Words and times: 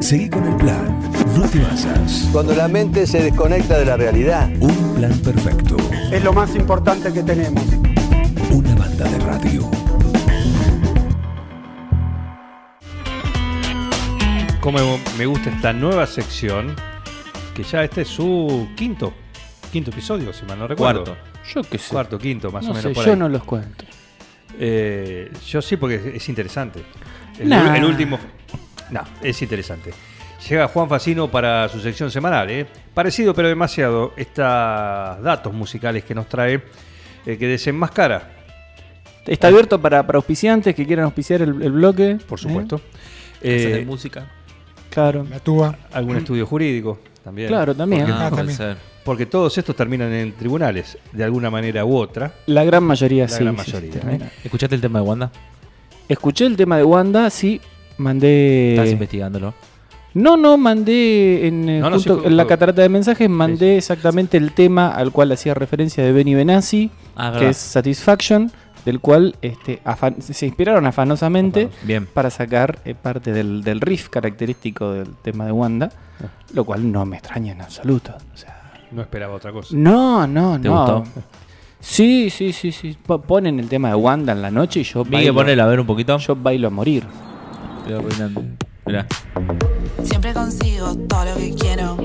Seguí 0.00 0.28
con 0.30 0.46
el 0.46 0.56
plan. 0.56 1.00
No 1.36 1.48
te 1.48 1.58
basas. 1.60 2.28
Cuando 2.32 2.54
la 2.54 2.68
mente 2.68 3.06
se 3.06 3.22
desconecta 3.22 3.78
de 3.78 3.84
la 3.84 3.96
realidad. 3.96 4.48
Un 4.60 4.94
plan 4.94 5.12
perfecto. 5.20 5.76
Es 6.12 6.22
lo 6.22 6.32
más 6.32 6.54
importante 6.54 7.12
que 7.12 7.22
tenemos. 7.22 7.62
Una 8.50 8.74
banda 8.74 9.04
de 9.08 9.18
radio. 9.18 9.68
Como 14.60 14.98
me 15.16 15.26
gusta 15.26 15.50
esta 15.50 15.72
nueva 15.72 16.06
sección, 16.06 16.74
que 17.54 17.62
ya 17.62 17.84
este 17.84 18.02
es 18.02 18.08
su 18.08 18.68
quinto, 18.76 19.12
quinto 19.72 19.90
episodio, 19.90 20.32
si 20.32 20.44
mal 20.46 20.58
no 20.58 20.66
recuerdo. 20.68 21.04
Cuarto. 21.04 21.22
Yo 21.54 21.62
qué 21.62 21.78
sé. 21.78 21.90
Cuarto, 21.92 22.18
quinto, 22.18 22.50
más 22.52 22.64
no 22.64 22.70
o 22.70 22.74
menos 22.74 22.82
sé, 22.90 22.94
por 22.94 23.04
yo 23.04 23.12
ahí. 23.12 23.18
no 23.18 23.28
los 23.28 23.44
cuento. 23.44 23.84
Eh, 24.60 25.30
yo 25.46 25.62
sí, 25.62 25.76
porque 25.76 25.96
es- 25.96 26.06
es 26.22 26.28
interesante. 26.28 26.82
El, 27.38 27.48
Nah. 27.48 27.76
el 27.76 27.84
último. 27.84 28.18
No, 28.90 29.02
es 29.22 29.40
interesante. 29.42 29.92
Llega 30.48 30.68
Juan 30.68 30.88
Facino 30.88 31.28
para 31.30 31.68
su 31.68 31.80
sección 31.80 32.10
semanal. 32.10 32.48
¿eh? 32.50 32.66
Parecido, 32.94 33.34
pero 33.34 33.48
demasiado. 33.48 34.12
Estos 34.16 34.44
datos 34.44 35.52
musicales 35.52 36.04
que 36.04 36.14
nos 36.14 36.28
trae, 36.28 36.62
eh, 37.26 37.36
que 37.36 37.46
desenmascara, 37.46 38.34
Está 39.26 39.48
abierto 39.48 39.78
para, 39.78 40.06
para 40.06 40.16
auspiciantes 40.16 40.74
que 40.74 40.86
quieran 40.86 41.04
auspiciar 41.04 41.42
el, 41.42 41.60
el 41.60 41.72
bloque. 41.72 42.16
por 42.26 42.38
¿eh? 42.38 42.42
supuesto. 42.42 42.80
Eh, 43.42 43.74
de 43.78 43.84
música. 43.84 44.26
Claro. 44.88 45.26
La 45.28 45.38
tuba. 45.38 45.76
algún 45.92 46.16
estudio 46.16 46.46
jurídico 46.46 46.98
también. 47.22 47.48
Claro, 47.48 47.74
también. 47.74 48.06
Porque, 48.06 48.14
Ah, 48.24 48.30
también. 48.34 48.76
porque 49.04 49.26
todos 49.26 49.58
estos 49.58 49.76
terminan 49.76 50.10
en 50.14 50.32
tribunales, 50.32 50.96
de 51.12 51.24
alguna 51.24 51.50
manera 51.50 51.84
u 51.84 51.94
otra. 51.96 52.32
La 52.46 52.64
gran 52.64 52.84
mayoría 52.84 53.24
La 53.24 53.28
sí. 53.28 53.44
gran 53.44 53.58
sí, 53.58 53.64
sí, 53.64 53.70
mayoría, 53.72 53.90
termina. 54.00 54.24
¿eh? 54.26 54.30
¿Escuchaste 54.44 54.74
el 54.76 54.80
tema 54.80 55.00
de 55.00 55.04
Wanda? 55.04 55.30
Escuché 56.08 56.46
el 56.46 56.56
tema 56.56 56.78
de 56.78 56.84
Wanda, 56.84 57.28
sí. 57.28 57.60
Mandé. 57.98 58.74
Estás 58.74 58.90
investigándolo. 58.90 59.54
No, 60.14 60.36
no, 60.36 60.56
mandé 60.56 61.46
en, 61.46 61.68
eh, 61.68 61.80
No, 61.80 61.90
no, 61.90 61.96
junto- 61.96 62.20
sí, 62.22 62.26
en 62.26 62.36
la 62.36 62.46
catarata 62.46 62.82
de 62.82 62.88
mensajes, 62.88 63.28
mandé 63.28 63.76
exactamente 63.76 64.36
el 64.36 64.52
tema 64.52 64.88
al 64.88 65.12
cual 65.12 65.30
hacía 65.32 65.54
referencia 65.54 66.02
de 66.02 66.12
Benny 66.12 66.34
Benassi, 66.34 66.90
Ah, 67.14 67.36
que 67.38 67.50
es 67.50 67.56
Satisfaction, 67.58 68.50
del 68.84 69.00
cual 69.00 69.36
este, 69.42 69.80
afan- 69.84 70.20
se 70.20 70.46
inspiraron 70.46 70.86
afanosamente 70.86 71.68
Bien. 71.82 72.06
para 72.06 72.30
sacar 72.30 72.78
eh, 72.84 72.94
parte 72.94 73.32
del, 73.32 73.62
del 73.62 73.80
riff 73.80 74.08
característico 74.08 74.92
del 74.92 75.14
tema 75.22 75.44
de 75.44 75.52
Wanda, 75.52 75.90
Ah. 76.20 76.26
lo 76.54 76.64
cual 76.64 76.90
no 76.90 77.04
me 77.04 77.16
extraña 77.18 77.52
en 77.52 77.60
absoluto. 77.60 78.14
O 78.34 78.36
sea, 78.36 78.72
No 78.90 79.02
esperaba 79.02 79.34
otra 79.34 79.52
cosa. 79.52 79.76
no, 79.76 80.26
no, 80.26 80.58
¿Te 80.60 80.68
no. 80.68 81.02
gustó? 81.02 81.20
Sí, 81.80 82.30
sí, 82.30 82.52
sí, 82.52 82.72
sí. 82.72 82.96
Po- 83.06 83.20
Ponen 83.20 83.60
el 83.60 83.68
tema 83.68 83.88
de 83.90 83.94
Wanda 83.94 84.32
en 84.32 84.42
la 84.42 84.50
noche 84.50 84.80
y 84.80 84.84
yo 84.84 85.04
Miguel, 85.04 85.18
bailo, 85.18 85.34
ponelo 85.34 85.62
a 85.62 85.66
ver 85.66 85.80
un 85.80 85.86
poquito. 85.86 86.16
yo 86.18 86.34
bailo 86.34 86.66
a 86.68 86.70
morir. 86.70 87.04
Estoy 87.88 88.04
arruinando. 88.04 88.44
Mirá. 88.84 89.06
Siempre 90.04 90.34
consigo 90.34 90.94
todo 91.08 91.24
lo 91.24 91.36
que 91.36 91.54
quiero. 91.54 91.96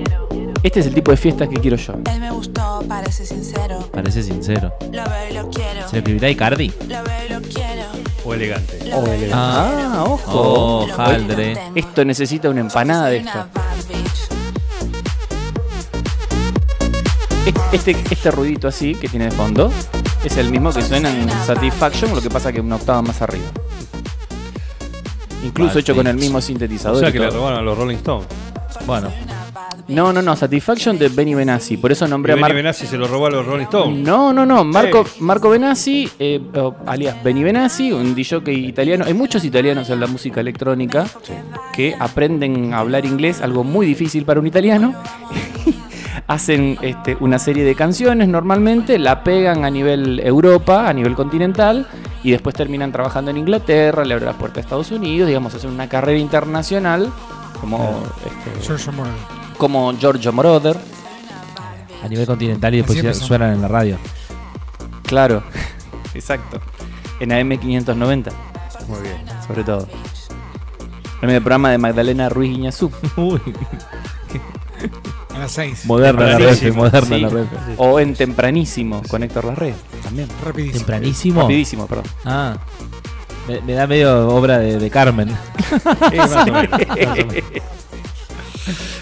Este 0.63 0.79
es 0.79 0.85
el 0.85 0.93
tipo 0.93 1.11
de 1.11 1.17
fiestas 1.17 1.49
que 1.49 1.57
quiero 1.57 1.75
yo. 1.75 1.95
Él 2.09 2.21
me 2.21 2.31
gustó, 2.31 2.81
parece 2.87 3.25
sincero. 3.25 3.89
Parece 3.91 4.23
sincero. 4.23 4.73
Lo 4.79 5.03
veo 5.03 5.29
y 5.29 5.33
lo 5.33 5.49
quiero. 5.49 5.85
¿Se 5.89 5.95
le 5.95 5.97
escribirá 5.97 6.29
Icardi? 6.29 6.71
Lo 6.87 7.03
veo 7.03 7.25
y 7.27 7.33
lo 7.33 7.41
quiero. 7.41 7.83
O 8.23 8.33
elegante. 8.33 8.79
Y 8.85 8.89
lo 8.91 9.03
Ah. 9.33 10.05
Ojo. 10.07 10.21
Oh, 10.33 10.87
Jaldre. 10.95 11.57
Esto 11.75 12.05
necesita 12.05 12.49
una 12.49 12.61
empanada 12.61 13.07
de 13.09 13.17
esto. 13.17 13.45
bitch. 13.89 14.29
Este, 17.73 17.91
este 18.09 18.31
ruidito 18.31 18.69
así 18.69 18.95
que 18.95 19.09
tiene 19.09 19.25
de 19.25 19.31
fondo 19.31 19.69
es 20.23 20.37
el 20.37 20.49
mismo 20.49 20.71
que 20.71 20.81
suena 20.81 21.09
en 21.09 21.29
Satisfaction, 21.45 22.15
lo 22.15 22.21
que 22.21 22.29
pasa 22.29 22.53
que 22.53 22.61
una 22.61 22.77
octava 22.77 23.01
más 23.01 23.21
arriba. 23.21 23.47
Incluso 25.43 25.69
Bad 25.73 25.77
hecho 25.79 25.95
con 25.95 26.07
el 26.07 26.15
mismo 26.15 26.37
O 26.37 26.41
sintetizador. 26.41 26.99
sea 26.99 27.09
y 27.09 27.11
que 27.13 27.19
le 27.19 27.29
robaron 27.29 27.59
a 27.59 27.61
los 27.61 27.77
Rolling 27.77 27.95
Stones. 27.97 28.27
Bueno. 28.85 29.09
No, 29.87 30.13
no, 30.13 30.21
no, 30.21 30.35
Satisfaction 30.35 30.97
de 30.97 31.09
Benny 31.09 31.35
Benassi. 31.35 31.75
Por 31.77 31.91
eso 31.91 32.07
nombré 32.07 32.31
a 32.31 32.35
Benny 32.35 32.41
Marco. 32.43 32.55
Benassi 32.55 32.87
se 32.87 32.97
lo 32.97 33.07
robó 33.07 33.25
a 33.27 33.29
los 33.31 33.45
Rolling 33.45 33.65
Stones. 33.65 33.99
No, 33.99 34.31
no, 34.31 34.45
no. 34.45 34.63
Marco, 34.63 35.05
Sí. 35.05 35.21
Marco 35.21 35.49
Benassi, 35.49 36.09
eh, 36.19 36.39
o- 36.55 36.73
alias 36.85 37.21
Benny 37.23 37.43
Benassi, 37.43 37.91
un 37.91 38.15
DJ 38.15 38.41
italiano. 38.53 39.03
Hay 39.05 39.13
muchos 39.13 39.43
italianos 39.43 39.89
en 39.89 39.99
la 39.99 40.07
música 40.07 40.39
electrónica 40.41 41.05
que 41.73 41.95
aprenden 41.99 42.73
a 42.73 42.79
hablar 42.79 43.05
inglés, 43.05 43.41
algo 43.41 43.63
muy 43.63 43.85
difícil 43.85 44.23
para 44.25 44.39
un 44.39 44.47
italiano. 44.47 44.95
Hacen 46.27 46.77
este, 46.81 47.17
una 47.19 47.37
serie 47.37 47.63
de 47.65 47.75
canciones 47.75 48.27
normalmente, 48.29 48.97
la 48.97 49.23
pegan 49.23 49.65
a 49.65 49.69
nivel 49.69 50.19
Europa, 50.21 50.87
a 50.87 50.93
nivel 50.93 51.15
continental, 51.15 51.87
y 52.23 52.31
después 52.31 52.55
terminan 52.55 52.91
trabajando 52.91 53.31
en 53.31 53.37
Inglaterra, 53.37 54.05
le 54.05 54.13
abren 54.13 54.27
las 54.27 54.37
puertas 54.37 54.57
a 54.57 54.61
Estados 54.61 54.91
Unidos, 54.91 55.27
digamos, 55.27 55.53
hacen 55.53 55.69
una 55.71 55.89
carrera 55.89 56.17
internacional 56.19 57.11
como, 57.59 58.03
este, 58.25 58.65
Giorgio 58.65 58.91
Moroder. 58.93 59.17
como 59.57 59.93
Giorgio 59.97 60.31
Moroder. 60.33 60.77
a 62.03 62.07
nivel 62.07 62.25
continental 62.25 62.73
y 62.73 62.77
después 62.77 63.01
ya 63.01 63.13
suenan 63.13 63.53
en 63.53 63.61
la 63.61 63.67
radio. 63.67 63.97
Claro, 65.03 65.43
exacto. 66.13 66.59
En 67.19 67.29
AM590, 67.29 68.31
Muy 68.87 69.01
bien. 69.01 69.17
sobre 69.47 69.63
todo. 69.63 69.87
En 71.21 71.29
el 71.29 71.41
programa 71.41 71.71
de 71.71 71.77
Magdalena 71.77 72.27
Ruiz 72.27 72.51
Guiñazú. 72.51 72.91
Uy, 73.15 73.39
las 75.43 75.51
6. 75.53 75.85
moderna 75.85 76.25
la 76.25 76.37
red, 76.37 76.45
Tempranísimo. 76.47 76.75
moderna 76.83 77.15
Sí. 77.15 77.21
la 77.21 77.29
red. 77.29 77.45
O 77.77 77.99
en 77.99 78.13
Tempranísimo, 78.15 79.01
con 79.09 79.23
Héctor 79.23 79.45
Larrea. 79.45 79.75
También. 80.03 80.27
Rapidísimo. 80.43 80.77
Tempranísimo. 80.79 81.41
Rapidísimo, 81.41 81.87
perdón. 81.87 82.05
Ah. 82.25 82.57
Me, 83.47 83.61
me 83.61 83.73
da 83.73 83.85
medio 83.87 84.27
obra 84.29 84.57
de, 84.59 84.77
de 84.79 84.89
Carmen. 84.89 85.29
Sí, 86.11 86.17
más 86.17 86.31
o 86.35 86.45
menos, 86.45 86.69
más 86.71 86.81
o 86.89 87.25
menos. 87.25 87.43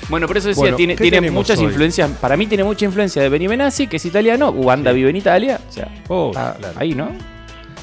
Bueno, 0.09 0.27
por 0.27 0.37
eso 0.37 0.47
decía, 0.49 0.61
Bueno, 0.61 0.77
tiene, 0.77 0.95
¿qué 0.95 1.09
tiene 1.09 1.31
muchas 1.31 1.57
hoy? 1.59 1.65
influencias. 1.65 2.09
Para 2.19 2.35
mí 2.35 2.45
tiene 2.47 2.63
mucha 2.63 2.85
influencia 2.85 3.21
de 3.21 3.29
Benny 3.29 3.47
Benassi, 3.47 3.87
que 3.87 3.97
es 3.97 4.05
italiano. 4.05 4.49
Wanda 4.49 4.91
vive 4.91 5.09
en 5.09 5.15
Italia. 5.15 5.59
O 5.69 5.71
sea, 5.71 5.87
Oh, 6.09 6.31
está 6.31 6.55
claro. 6.55 6.79
ahí, 6.79 6.93
¿no? 6.95 7.09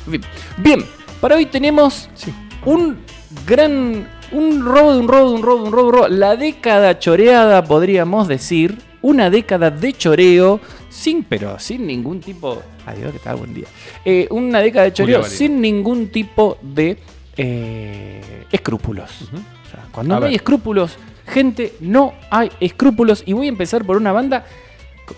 En 0.06 0.12
fin. 0.12 0.20
Bien, 0.58 0.84
para 1.20 1.36
hoy 1.36 1.46
tenemos 1.46 2.10
Sí. 2.14 2.32
un 2.66 2.98
gran. 3.46 4.08
Un 4.32 4.64
robo 4.64 4.92
de 4.94 4.98
un 5.00 5.08
robo 5.08 5.28
de 5.30 5.34
un 5.36 5.42
robo 5.42 5.62
de 5.62 5.64
un 5.68 5.72
robo, 5.72 5.82
de 5.82 5.88
un 5.88 5.92
robo. 5.94 6.08
La 6.08 6.36
década 6.36 6.98
choreada, 6.98 7.64
podríamos 7.64 8.28
decir. 8.28 8.78
Una 9.00 9.30
década 9.30 9.70
de 9.70 9.92
choreo, 9.92 10.60
sin, 10.90 11.22
pero 11.22 11.58
sin 11.60 11.86
ningún 11.86 12.20
tipo. 12.20 12.60
Adiós, 12.84 13.12
que 13.12 13.20
tal, 13.20 13.36
buen 13.36 13.54
día. 13.54 13.66
Eh, 14.04 14.26
una 14.30 14.60
década 14.60 14.86
de 14.86 14.92
choreo 14.92 15.18
sin 15.36 15.60
ningún 15.60 16.08
tipo 16.08 16.58
de 16.60 16.98
eh, 17.36 18.44
escrúpulos. 18.50 19.22
O 19.32 19.70
sea, 19.70 19.84
cuando 19.92 20.16
A 20.16 20.20
no 20.20 20.26
hay 20.26 20.34
escrúpulos, 20.34 20.96
gente, 21.26 21.74
no 21.80 22.12
hay 22.30 22.50
escrúpulos. 22.58 23.22
Y 23.24 23.32
voy 23.34 23.46
a 23.46 23.50
empezar 23.50 23.84
por 23.84 23.96
una 23.96 24.10
banda. 24.12 24.44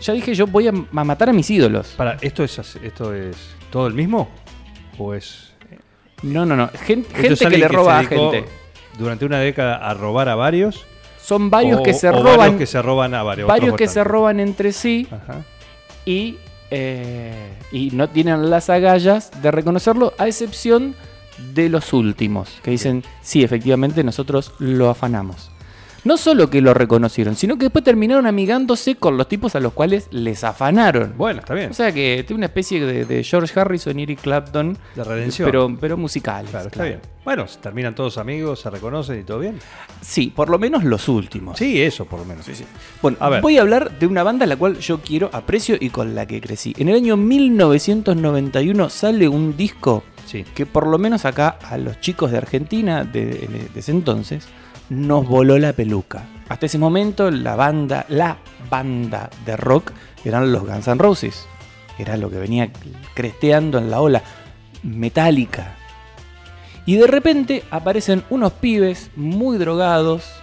Ya 0.02 0.12
dije, 0.12 0.34
yo 0.34 0.46
voy 0.46 0.68
a, 0.68 0.70
a 0.70 1.04
matar 1.04 1.30
a 1.30 1.32
mis 1.32 1.50
ídolos. 1.50 1.94
Para, 1.96 2.18
¿esto 2.20 2.44
es, 2.44 2.58
¿esto 2.82 3.14
es 3.14 3.36
todo 3.70 3.86
el 3.86 3.94
mismo? 3.94 4.28
¿O 4.98 5.14
es.? 5.14 5.52
No, 6.22 6.44
no, 6.44 6.54
no. 6.54 6.68
Gen- 6.84 7.06
esto 7.14 7.36
gente 7.36 7.48
que 7.48 7.58
le 7.58 7.66
roba 7.68 7.98
a 7.98 8.04
gente. 8.04 8.44
Durante 8.98 9.24
una 9.24 9.38
década 9.38 9.76
a 9.76 9.94
robar 9.94 10.28
a 10.28 10.34
varios. 10.34 10.84
Son 11.22 11.50
varios 11.50 11.80
o- 11.80 11.82
que 11.82 11.94
se 11.94 12.08
o 12.08 12.12
roban. 12.12 12.36
Varios 12.38 12.56
que 12.58 12.66
se 12.66 12.82
roban 12.82 13.14
a 13.14 13.22
varios. 13.22 13.46
varios 13.48 13.76
que 13.76 13.86
se 13.88 14.02
roban 14.04 14.40
entre 14.40 14.72
sí 14.72 15.06
Ajá. 15.10 15.42
y, 16.04 16.38
eh, 16.70 17.52
y 17.72 17.90
no 17.92 18.08
tienen 18.08 18.50
las 18.50 18.70
agallas 18.70 19.30
de 19.42 19.50
reconocerlo, 19.50 20.12
a 20.18 20.26
excepción 20.26 20.94
de 21.54 21.68
los 21.68 21.92
últimos, 21.92 22.58
que 22.62 22.70
dicen, 22.70 23.02
sí, 23.22 23.42
efectivamente 23.42 24.02
nosotros 24.04 24.52
lo 24.58 24.90
afanamos. 24.90 25.50
No 26.04 26.16
solo 26.16 26.48
que 26.48 26.60
lo 26.62 26.72
reconocieron, 26.72 27.36
sino 27.36 27.56
que 27.58 27.64
después 27.66 27.84
terminaron 27.84 28.26
amigándose 28.26 28.94
con 28.94 29.16
los 29.18 29.28
tipos 29.28 29.54
a 29.54 29.60
los 29.60 29.72
cuales 29.74 30.08
les 30.10 30.44
afanaron. 30.44 31.12
Bueno, 31.16 31.40
está 31.40 31.52
bien. 31.54 31.70
O 31.70 31.74
sea 31.74 31.92
que 31.92 32.24
tiene 32.26 32.38
una 32.38 32.46
especie 32.46 32.84
de, 32.84 33.04
de 33.04 33.22
George 33.22 33.58
Harrison 33.60 33.98
y 33.98 34.04
Eric 34.04 34.20
Clapton, 34.22 34.78
De 34.94 35.04
redención. 35.04 35.46
pero, 35.46 35.76
pero 35.78 35.96
musicales. 35.98 36.50
claro, 36.50 36.68
está 36.68 36.84
bien. 36.84 37.00
Bueno, 37.22 37.44
terminan 37.60 37.94
todos 37.94 38.16
amigos, 38.16 38.60
se 38.60 38.70
reconocen 38.70 39.20
y 39.20 39.24
todo 39.24 39.40
bien. 39.40 39.58
Sí, 40.00 40.32
por 40.34 40.48
lo 40.48 40.58
menos 40.58 40.84
los 40.84 41.06
últimos. 41.08 41.58
Sí, 41.58 41.80
eso 41.82 42.06
por 42.06 42.18
lo 42.20 42.24
menos. 42.24 42.46
Bueno, 43.02 43.18
A 43.20 43.28
ver. 43.28 43.42
voy 43.42 43.58
a 43.58 43.60
hablar 43.60 43.98
de 43.98 44.06
una 44.06 44.22
banda 44.22 44.44
a 44.44 44.48
la 44.48 44.56
cual 44.56 44.78
yo 44.78 45.00
quiero, 45.02 45.28
aprecio 45.34 45.76
y 45.78 45.90
con 45.90 46.14
la 46.14 46.24
que 46.26 46.40
crecí. 46.40 46.74
En 46.78 46.88
el 46.88 46.94
año 46.96 47.18
1991 47.18 48.88
sale 48.88 49.28
un 49.28 49.54
disco 49.56 50.02
Que 50.54 50.66
por 50.66 50.86
lo 50.86 50.98
menos 50.98 51.24
acá 51.24 51.58
a 51.62 51.76
los 51.76 52.00
chicos 52.00 52.30
de 52.30 52.38
Argentina 52.38 53.04
de 53.04 53.68
ese 53.74 53.90
entonces 53.90 54.46
nos 54.88 55.26
voló 55.26 55.58
la 55.58 55.72
peluca. 55.72 56.24
Hasta 56.48 56.66
ese 56.66 56.78
momento 56.78 57.30
la 57.30 57.56
banda, 57.56 58.04
la 58.08 58.38
banda 58.68 59.30
de 59.46 59.56
rock 59.56 59.92
eran 60.24 60.52
los 60.52 60.66
Guns 60.66 60.88
N' 60.88 60.98
Roses. 60.98 61.46
Era 61.98 62.16
lo 62.16 62.30
que 62.30 62.38
venía 62.38 62.70
cresteando 63.14 63.78
en 63.78 63.90
la 63.90 64.00
ola 64.00 64.22
metálica. 64.82 65.76
Y 66.86 66.96
de 66.96 67.06
repente 67.06 67.62
aparecen 67.70 68.24
unos 68.30 68.52
pibes 68.54 69.10
muy 69.16 69.58
drogados 69.58 70.39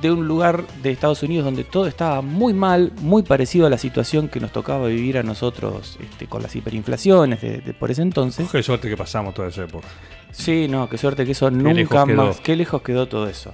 de 0.00 0.10
un 0.10 0.26
lugar 0.28 0.66
de 0.82 0.92
Estados 0.92 1.22
Unidos 1.22 1.44
donde 1.44 1.64
todo 1.64 1.86
estaba 1.86 2.22
muy 2.22 2.54
mal, 2.54 2.92
muy 3.00 3.22
parecido 3.22 3.66
a 3.66 3.70
la 3.70 3.78
situación 3.78 4.28
que 4.28 4.40
nos 4.40 4.52
tocaba 4.52 4.86
vivir 4.86 5.18
a 5.18 5.22
nosotros 5.22 5.98
este, 6.00 6.26
con 6.26 6.42
las 6.42 6.54
hiperinflaciones 6.54 7.40
de, 7.40 7.58
de 7.58 7.74
por 7.74 7.90
ese 7.90 8.02
entonces. 8.02 8.48
Qué 8.50 8.62
suerte 8.62 8.88
que 8.88 8.96
pasamos 8.96 9.34
toda 9.34 9.48
esa 9.48 9.64
época. 9.64 9.88
Sí, 10.32 10.68
no, 10.68 10.88
qué 10.88 10.96
suerte 10.96 11.24
que 11.24 11.32
eso 11.32 11.50
nunca 11.50 12.06
más. 12.06 12.40
Qué 12.40 12.56
lejos 12.56 12.82
quedó 12.82 13.08
todo 13.08 13.28
eso. 13.28 13.52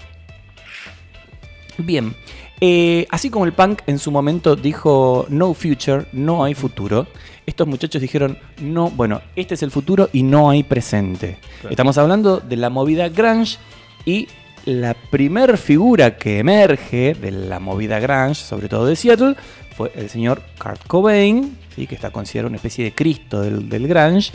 Bien, 1.78 2.14
eh, 2.60 3.06
así 3.10 3.28
como 3.28 3.44
el 3.44 3.52
punk 3.52 3.82
en 3.86 3.98
su 3.98 4.10
momento 4.10 4.56
dijo 4.56 5.26
no 5.28 5.52
future, 5.52 6.06
no 6.12 6.42
hay 6.42 6.54
futuro, 6.54 7.06
estos 7.44 7.66
muchachos 7.66 8.00
dijeron 8.00 8.38
no, 8.60 8.90
bueno, 8.90 9.20
este 9.36 9.54
es 9.54 9.62
el 9.62 9.70
futuro 9.70 10.08
y 10.12 10.22
no 10.22 10.48
hay 10.50 10.62
presente. 10.62 11.38
Claro. 11.60 11.70
Estamos 11.70 11.98
hablando 11.98 12.38
de 12.40 12.56
la 12.56 12.70
movida 12.70 13.08
grunge 13.10 13.58
y 14.06 14.28
la 14.66 14.94
primer 14.94 15.56
figura 15.56 16.16
que 16.18 16.40
emerge 16.40 17.14
de 17.14 17.30
la 17.30 17.60
movida 17.60 18.00
grunge, 18.00 18.34
sobre 18.34 18.68
todo 18.68 18.84
de 18.84 18.96
Seattle, 18.96 19.36
fue 19.76 19.92
el 19.94 20.10
señor 20.10 20.42
Kurt 20.58 20.86
Cobain, 20.86 21.56
que 21.74 21.94
está 21.94 22.10
considerado 22.10 22.48
una 22.48 22.56
especie 22.56 22.84
de 22.84 22.94
Cristo 22.94 23.40
del, 23.40 23.68
del 23.68 23.86
grunge. 23.86 24.32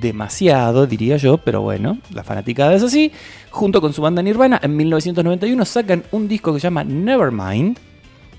Demasiado, 0.00 0.86
diría 0.86 1.16
yo, 1.16 1.38
pero 1.38 1.62
bueno, 1.62 1.98
la 2.12 2.22
fanaticada 2.22 2.74
es 2.74 2.82
así. 2.82 3.12
Junto 3.50 3.80
con 3.80 3.94
su 3.94 4.02
banda 4.02 4.22
Nirvana, 4.22 4.60
en 4.62 4.76
1991 4.76 5.64
sacan 5.64 6.04
un 6.12 6.28
disco 6.28 6.52
que 6.52 6.60
se 6.60 6.64
llama 6.64 6.84
Nevermind, 6.84 7.78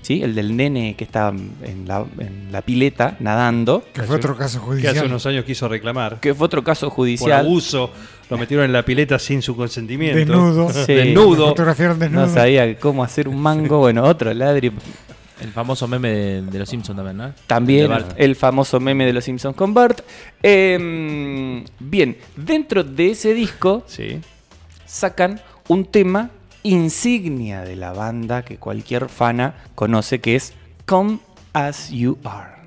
¿sí? 0.08 0.22
el 0.22 0.34
del 0.34 0.56
nene 0.56 0.94
que 0.96 1.04
está 1.04 1.28
en 1.28 1.84
la, 1.86 2.04
en 2.18 2.48
la 2.50 2.62
pileta 2.62 3.16
nadando, 3.20 3.84
Que 3.92 4.02
fue 4.02 4.16
otro 4.16 4.36
caso 4.36 4.58
Que 4.60 4.64
judicial. 4.66 4.96
hace 4.96 5.06
unos 5.06 5.26
años 5.26 5.44
quiso 5.44 5.68
reclamar. 5.68 6.18
que 6.20 6.34
fue 6.34 6.46
otro 6.46 6.64
caso 6.64 6.86
Por 6.88 6.96
judicial. 6.96 7.40
abuso, 7.46 7.90
lo 8.30 8.38
metieron 8.38 8.64
en 8.64 8.72
la 8.72 8.82
pileta 8.84 9.18
sin 9.18 9.42
su 9.42 9.54
consentimiento. 9.54 10.18
Desnudo. 10.18 10.70
Sí. 10.70 10.92
Lo 10.94 10.94
Desnudo. 10.94 11.48
fotografiaron 11.48 11.98
desnudo. 11.98 12.26
No 12.26 12.32
sabía 12.32 12.78
cómo 12.78 13.04
hacer 13.04 13.28
un 13.28 13.38
mango, 13.40 13.78
bueno, 13.78 14.02
otro 14.04 14.32
ladri. 14.32 14.72
El 15.40 15.52
famoso 15.52 15.86
meme 15.86 16.08
de, 16.10 16.42
de 16.42 16.58
los 16.58 16.68
Simpsons 16.68 16.96
también, 16.96 17.16
¿no? 17.16 17.32
También 17.46 17.92
el 18.16 18.34
famoso 18.34 18.80
meme 18.80 19.06
de 19.06 19.12
los 19.12 19.22
Simpsons 19.24 19.54
con 19.54 19.72
Bart. 19.72 20.00
Em, 20.42 21.64
bien, 21.78 22.16
dentro 22.34 22.82
de 22.82 23.10
ese 23.12 23.34
disco 23.34 23.84
Sí. 23.86 24.18
sacan 24.84 25.40
un 25.68 25.84
tema 25.84 26.30
insignia 26.62 27.62
de 27.62 27.76
la 27.76 27.92
banda 27.92 28.44
que 28.44 28.56
cualquier 28.58 29.08
fana 29.08 29.54
conoce 29.74 30.20
que 30.20 30.36
es 30.36 30.54
Come 30.86 31.18
As 31.52 31.90
You 31.90 32.18
Are. 32.24 32.58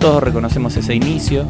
Todos 0.00 0.22
reconocemos 0.22 0.76
ese 0.76 0.94
inicio. 0.94 1.44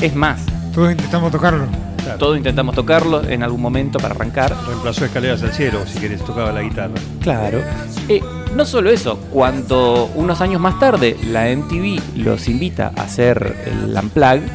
Es 0.00 0.14
más, 0.14 0.44
Todos 0.74 0.90
intentamos 0.90 1.32
tocarlo. 1.32 1.66
Claro. 2.04 2.18
todos 2.18 2.36
intentamos 2.36 2.74
tocarlo 2.76 3.24
en 3.28 3.42
algún 3.42 3.60
momento 3.60 3.98
para 3.98 4.14
arrancar. 4.14 4.54
Reemplazó 4.68 5.06
escaleras 5.06 5.42
al 5.42 5.52
cielo, 5.52 5.84
si 5.86 5.98
querés, 5.98 6.22
tocaba 6.24 6.52
la 6.52 6.60
guitarra. 6.62 6.94
Claro. 7.20 7.62
Eh, 8.08 8.20
no 8.56 8.64
solo 8.64 8.90
eso, 8.90 9.18
cuando 9.32 10.10
unos 10.14 10.40
años 10.40 10.60
más 10.60 10.78
tarde 10.80 11.16
la 11.30 11.48
MTV 11.54 12.00
los 12.16 12.48
invita 12.48 12.92
a 12.96 13.02
hacer 13.02 13.56
el 13.66 13.94
Unplugged, 13.96 14.48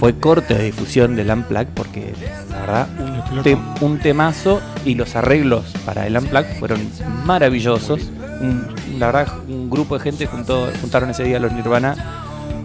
fue 0.00 0.18
corte 0.18 0.54
de 0.54 0.64
difusión 0.64 1.16
del 1.16 1.30
Unplugged 1.30 1.68
porque 1.74 2.12
la 2.50 2.60
verdad 2.60 2.88
un, 2.98 3.14
Explotó. 3.16 3.42
te- 3.42 3.58
un 3.84 3.98
temazo 3.98 4.60
y 4.84 4.94
los 4.94 5.16
arreglos 5.16 5.64
para 5.86 6.06
el 6.06 6.16
Unplugged 6.16 6.58
fueron 6.58 6.80
maravillosos. 7.24 8.00
Un- 8.40 8.66
la 8.98 9.06
verdad 9.06 9.28
un 9.48 9.70
grupo 9.70 9.96
de 9.96 10.04
gente 10.04 10.26
juntó, 10.26 10.68
juntaron 10.80 11.10
ese 11.10 11.24
día 11.24 11.38
los 11.38 11.52
Nirvana 11.52 11.94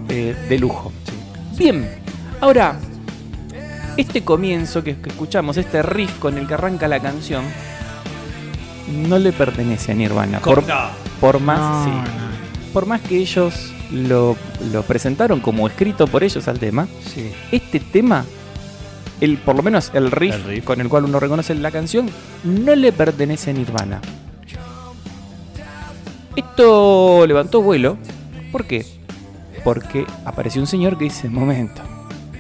eh, 0.10 0.36
de 0.50 0.60
lujo. 0.60 0.92
Bien, 1.58 1.90
ahora 2.42 2.76
este 3.98 4.24
comienzo 4.24 4.84
que, 4.84 4.98
que 4.98 5.10
escuchamos, 5.10 5.58
este 5.58 5.82
riff 5.84 6.18
con 6.20 6.38
el 6.38 6.48
que 6.48 6.54
arranca 6.54 6.88
la 6.88 7.00
canción, 7.00 7.44
no 8.92 9.18
le 9.20 9.32
pertenece 9.34 9.92
a 9.92 9.96
Nirvana. 9.96 10.40
Por, 10.40 11.40
más, 11.40 11.60
No, 11.60 11.84
sí, 11.86 11.90
no. 11.92 12.74
por 12.74 12.86
más 12.86 13.02
que 13.02 13.18
ellos 13.18 13.72
lo, 13.92 14.36
lo 14.72 14.84
presentaron 14.84 15.40
como 15.40 15.68
escrito 15.68 16.08
por 16.08 16.24
ellos 16.24 16.48
al 16.48 16.60
tema, 16.60 16.88
Sí. 17.14 17.32
este 17.52 17.80
tema, 17.80 18.26
el, 19.20 19.38
por 19.38 19.56
lo 19.56 19.64
menos 19.64 19.92
el 19.94 20.12
riff, 20.12 20.34
El 20.36 20.44
riff. 20.44 20.64
con 20.66 20.82
el 20.82 20.90
cual 20.90 21.06
uno 21.06 21.20
reconoce 21.20 21.54
la 21.56 21.72
canción, 21.72 22.10
no 22.44 22.76
le 22.76 22.92
pertenece 22.92 23.52
a 23.52 23.54
Nirvana. 23.54 24.02
Esto 26.36 27.26
levantó 27.28 27.62
vuelo. 27.62 27.98
¿Por 28.52 28.66
qué? 28.66 28.86
Porque 29.64 30.06
apareció 30.26 30.62
un 30.62 30.68
señor 30.68 30.98
que 30.98 31.06
dice, 31.06 31.30
momento, 31.30 31.82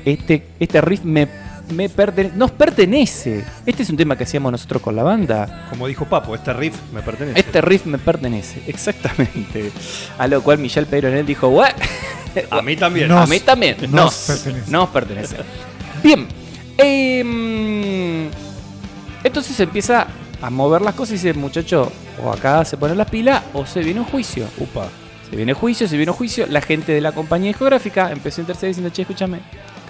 este, 0.05 0.47
este 0.59 0.81
riff 0.81 1.03
me, 1.03 1.27
me 1.71 1.89
pertenece, 1.89 2.35
nos 2.37 2.51
pertenece. 2.51 3.45
Este 3.65 3.83
es 3.83 3.89
un 3.89 3.97
tema 3.97 4.15
que 4.17 4.23
hacíamos 4.23 4.51
nosotros 4.51 4.81
con 4.81 4.95
la 4.95 5.03
banda. 5.03 5.67
Como 5.69 5.87
dijo 5.87 6.05
Papo, 6.05 6.35
este 6.35 6.53
riff 6.53 6.75
me 6.93 7.01
pertenece. 7.01 7.39
Este 7.39 7.61
riff 7.61 7.85
me 7.85 7.97
pertenece, 7.97 8.61
exactamente. 8.67 9.71
A 10.17 10.27
lo 10.27 10.41
cual 10.41 10.57
Michelle 10.59 10.87
Peyronel 10.87 11.25
dijo, 11.25 11.47
¿what? 11.49 11.71
A 12.49 12.61
mí 12.61 12.75
también. 12.77 13.07
No. 13.09 13.19
A 13.19 13.25
mí 13.27 13.39
también. 13.39 13.77
Nos 13.81 13.91
Nos, 13.91 14.13
pertenece. 14.27 14.71
nos 14.71 14.89
pertenece. 14.89 15.35
Bien. 16.03 16.27
em, 16.77 18.29
entonces 19.23 19.55
se 19.55 19.63
empieza 19.63 20.07
a 20.41 20.49
mover 20.49 20.81
las 20.81 20.95
cosas 20.95 21.11
y 21.23 21.27
dice, 21.27 21.33
muchacho, 21.37 21.91
o 22.23 22.31
acá 22.31 22.65
se 22.65 22.77
pone 22.77 22.95
las 22.95 23.09
pilas 23.09 23.43
o 23.53 23.65
se 23.65 23.81
viene 23.81 23.99
un 23.99 24.05
juicio. 24.05 24.45
Upa. 24.57 24.87
Se 25.29 25.35
viene 25.35 25.53
juicio, 25.53 25.87
se 25.87 25.95
viene 25.97 26.11
juicio. 26.11 26.45
La 26.49 26.61
gente 26.61 26.91
de 26.93 26.99
la 27.01 27.11
compañía 27.13 27.49
discográfica 27.49 28.11
empezó 28.11 28.41
a 28.41 28.43
interceder 28.43 28.69
diciendo, 28.75 28.91
che, 28.93 29.03
escúchame, 29.03 29.39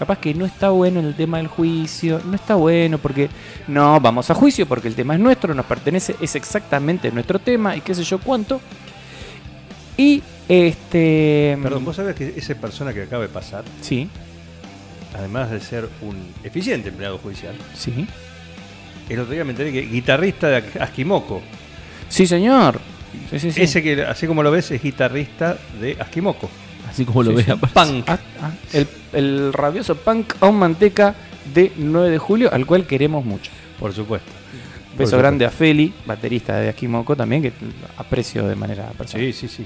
capaz 0.01 0.17
que 0.17 0.33
no 0.33 0.47
está 0.47 0.71
bueno 0.71 0.99
el 0.99 1.13
tema 1.13 1.37
del 1.37 1.45
juicio, 1.45 2.19
no 2.25 2.33
está 2.33 2.55
bueno 2.55 2.97
porque 2.97 3.29
no, 3.67 3.99
vamos 3.99 4.31
a 4.31 4.33
juicio 4.33 4.65
porque 4.65 4.87
el 4.87 4.95
tema 4.95 5.13
es 5.13 5.19
nuestro, 5.19 5.53
nos 5.53 5.67
pertenece, 5.67 6.15
es 6.19 6.33
exactamente 6.33 7.11
nuestro 7.11 7.37
tema 7.37 7.75
y 7.75 7.81
qué 7.81 7.93
sé 7.93 8.03
yo 8.03 8.17
cuánto. 8.17 8.59
Y 9.97 10.23
este... 10.49 11.55
Perdón, 11.61 11.85
vos 11.85 11.97
sabés 11.97 12.15
que 12.15 12.33
esa 12.35 12.55
persona 12.55 12.95
que 12.95 13.03
acaba 13.03 13.21
de 13.21 13.29
pasar, 13.29 13.63
Sí, 13.79 14.09
además 15.13 15.51
de 15.51 15.59
ser 15.59 15.87
un 16.01 16.17
eficiente 16.43 16.89
empleado 16.89 17.19
judicial, 17.19 17.53
sí. 17.75 18.07
el 19.07 19.19
otro 19.19 19.35
día 19.35 19.45
me 19.45 19.51
enteré 19.51 19.71
que 19.71 19.81
guitarrista 19.81 20.47
de 20.47 20.63
Asquimoco. 20.79 21.43
Sí, 22.09 22.25
señor. 22.25 22.79
Sí, 23.29 23.39
sí, 23.39 23.51
sí. 23.51 23.61
Ese 23.61 23.83
que, 23.83 24.01
así 24.01 24.25
como 24.25 24.41
lo 24.41 24.49
ves, 24.49 24.71
es 24.71 24.81
guitarrista 24.81 25.59
de 25.79 25.95
Asquimoco. 25.99 26.49
Así 26.91 27.05
como 27.05 27.23
lo 27.23 27.31
Sí, 27.31 27.37
ve 27.37 27.43
sí. 27.43 27.51
aparte. 27.51 27.73
Punk. 27.73 28.03
Ah, 28.07 28.19
ah, 28.41 28.51
el, 28.73 28.87
el 29.13 29.53
rabioso 29.53 29.95
punk 29.95 30.33
a 30.41 30.47
un 30.47 30.57
manteca 30.59 31.15
de 31.53 31.71
9 31.77 32.09
de 32.11 32.17
julio, 32.17 32.53
al 32.53 32.65
cual 32.65 32.85
queremos 32.85 33.25
mucho. 33.25 33.51
Por 33.79 33.93
supuesto. 33.93 34.29
Beso 34.97 35.11
Por 35.11 35.19
grande 35.19 35.45
a 35.45 35.49
Feli, 35.49 35.93
baterista 36.05 36.57
de 36.57 36.69
Akimoko 36.69 37.15
también, 37.15 37.41
que 37.41 37.53
aprecio 37.97 38.45
de 38.47 38.55
manera 38.55 38.87
personal. 38.97 39.25
Sí, 39.33 39.47
sí, 39.47 39.47
sí. 39.47 39.65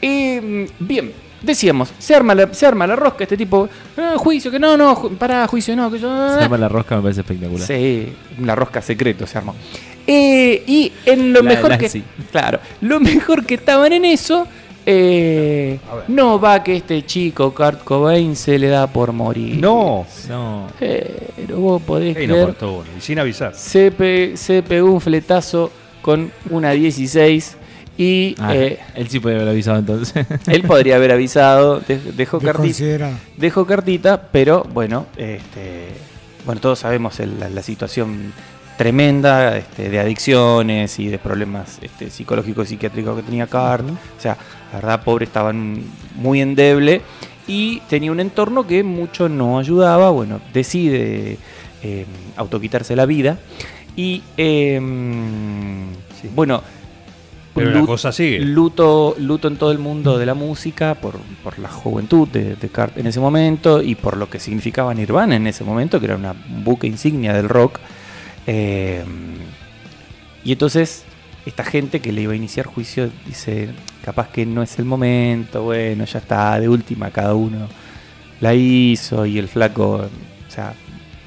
Y 0.00 0.40
mm, 0.40 0.64
bien, 0.78 1.12
decíamos, 1.42 1.92
se 1.98 2.14
arma 2.14 2.34
la, 2.34 2.54
se 2.54 2.64
arma 2.66 2.86
la 2.86 2.94
rosca, 2.96 3.24
este 3.24 3.36
tipo, 3.36 3.68
"Ah, 3.98 4.14
juicio, 4.16 4.50
que 4.50 4.58
no, 4.60 4.76
no, 4.76 4.94
ju- 4.96 5.16
pará, 5.18 5.46
juicio, 5.48 5.74
no, 5.76 5.90
que 5.90 5.98
yo. 5.98 6.34
Se 6.34 6.40
llama 6.40 6.56
la 6.56 6.68
rosca, 6.68 6.96
me 6.96 7.02
parece 7.02 7.20
espectacular. 7.22 7.66
Sí, 7.66 8.12
la 8.40 8.54
rosca 8.54 8.80
secreto 8.80 9.26
se 9.26 9.36
armó. 9.38 9.54
Eh, 10.06 10.62
y 10.66 10.92
en 11.04 11.32
lo 11.32 11.42
La 11.42 11.50
mejor 11.50 11.76
que. 11.76 12.02
Claro, 12.30 12.60
lo 12.80 13.00
mejor 13.00 13.44
que 13.44 13.54
estaban 13.54 13.92
en 13.92 14.04
eso. 14.04 14.46
Eh, 14.86 15.78
no 16.08 16.40
va 16.40 16.62
que 16.62 16.76
este 16.76 17.04
chico, 17.04 17.54
Kurt 17.54 17.84
Cobain, 17.84 18.34
se 18.36 18.58
le 18.58 18.68
da 18.68 18.86
por 18.86 19.12
morir. 19.12 19.56
No. 19.60 20.06
No. 20.28 20.66
Pero 20.78 21.58
vos 21.58 21.82
podés 21.82 22.16
Ey, 22.16 22.26
creer. 22.26 22.40
no 22.40 22.44
faltó 22.46 22.72
uno. 22.78 22.84
Y 22.96 23.00
sin 23.00 23.18
avisar. 23.18 23.54
se, 23.54 23.90
pe- 23.90 24.36
se 24.36 24.62
pegó 24.62 24.90
un 24.90 25.00
fletazo 25.00 25.70
con 26.02 26.30
una 26.50 26.70
16 26.70 27.56
y 27.98 28.34
Ah, 28.38 28.54
eh, 28.56 28.78
él 28.94 29.08
sí 29.10 29.20
puede 29.20 29.36
haber 29.36 29.48
avisado 29.48 29.78
entonces. 29.78 30.26
él 30.46 30.62
podría 30.62 30.96
haber 30.96 31.12
avisado, 31.12 31.80
de- 31.80 31.98
dejó, 32.16 32.40
cartita, 32.40 33.10
dejó 33.36 33.66
cartita, 33.66 34.28
pero 34.32 34.66
bueno, 34.72 35.06
este, 35.18 35.88
bueno 36.46 36.60
todos 36.60 36.78
sabemos 36.78 37.20
el- 37.20 37.38
la, 37.38 37.50
la 37.50 37.62
situación 37.62 38.32
tremenda 38.80 39.58
este, 39.58 39.90
de 39.90 39.98
adicciones 40.00 40.98
y 40.98 41.08
de 41.08 41.18
problemas 41.18 41.78
este, 41.82 42.08
psicológicos 42.08 42.64
y 42.64 42.68
psiquiátricos 42.70 43.14
que 43.14 43.22
tenía 43.22 43.46
Cart. 43.46 43.84
O 43.86 44.18
sea, 44.18 44.38
la 44.72 44.78
verdad, 44.78 45.04
pobre, 45.04 45.26
estaban 45.26 45.82
muy 46.14 46.40
endeble 46.40 47.02
y 47.46 47.80
tenía 47.90 48.10
un 48.10 48.20
entorno 48.20 48.66
que 48.66 48.82
mucho 48.82 49.28
no 49.28 49.58
ayudaba. 49.58 50.08
Bueno, 50.08 50.40
decide 50.54 51.36
eh, 51.82 52.06
autoquitarse 52.36 52.96
la 52.96 53.04
vida 53.04 53.38
y, 53.96 54.22
em, 54.38 55.92
Sí. 56.18 56.30
bueno, 56.34 56.62
Pero 57.54 57.72
lut- 57.72 57.80
la 57.82 57.86
cosa 57.86 58.12
sigue. 58.12 58.40
Luto, 58.40 59.14
luto 59.18 59.48
en 59.48 59.58
todo 59.58 59.72
el 59.72 59.78
mundo 59.78 60.16
de 60.16 60.24
la 60.24 60.32
música 60.32 60.94
por, 60.94 61.18
por 61.44 61.58
la 61.58 61.68
juventud 61.68 62.26
de, 62.28 62.56
de 62.56 62.68
Kurt 62.70 62.96
en 62.96 63.08
ese 63.08 63.20
momento 63.20 63.82
y 63.82 63.94
por 63.94 64.16
lo 64.16 64.30
que 64.30 64.40
significaba 64.40 64.94
Nirvana 64.94 65.36
en 65.36 65.46
ese 65.46 65.64
momento, 65.64 66.00
que 66.00 66.06
era 66.06 66.16
una 66.16 66.34
buque 66.64 66.86
insignia 66.86 67.34
del 67.34 67.50
rock. 67.50 67.78
Eh, 68.46 69.04
y 70.44 70.52
entonces, 70.52 71.04
esta 71.46 71.64
gente 71.64 72.00
que 72.00 72.12
le 72.12 72.22
iba 72.22 72.32
a 72.32 72.36
iniciar 72.36 72.66
juicio 72.66 73.10
dice: 73.26 73.70
capaz 74.04 74.28
que 74.28 74.46
no 74.46 74.62
es 74.62 74.78
el 74.78 74.84
momento, 74.84 75.62
bueno, 75.64 76.04
ya 76.04 76.18
está, 76.18 76.58
de 76.58 76.68
última, 76.68 77.10
cada 77.10 77.34
uno 77.34 77.68
la 78.40 78.54
hizo 78.54 79.26
y 79.26 79.38
el 79.38 79.48
flaco, 79.48 79.96
o 79.96 80.50
sea, 80.50 80.72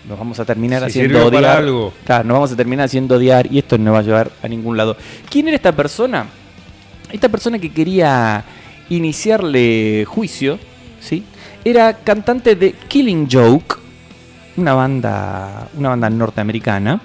nos 0.07 0.17
vamos 0.17 0.39
a 0.39 0.45
terminar 0.45 0.83
haciendo 0.83 1.25
para 1.25 1.37
odiar. 1.37 1.57
algo. 1.57 1.93
Claro, 2.03 2.23
nos 2.25 2.35
vamos 2.35 2.51
a 2.51 2.55
terminar 2.55 2.85
haciendo 2.85 3.15
odiar 3.15 3.51
y 3.51 3.59
esto 3.59 3.77
no 3.77 3.93
va 3.93 3.99
a 3.99 4.03
llevar 4.03 4.31
a 4.41 4.47
ningún 4.47 4.75
lado. 4.75 4.97
¿Quién 5.29 5.47
era 5.47 5.55
esta 5.55 5.71
persona? 5.71 6.25
Esta 7.11 7.29
persona 7.29 7.59
que 7.59 7.71
quería 7.71 8.43
iniciarle 8.89 10.05
juicio, 10.07 10.59
¿sí? 10.99 11.23
Era 11.63 11.93
cantante 11.93 12.55
de 12.55 12.73
Killing 12.73 13.27
Joke, 13.31 13.75
una 14.57 14.73
banda, 14.73 15.67
una 15.77 15.89
banda 15.89 16.09
norteamericana, 16.09 16.99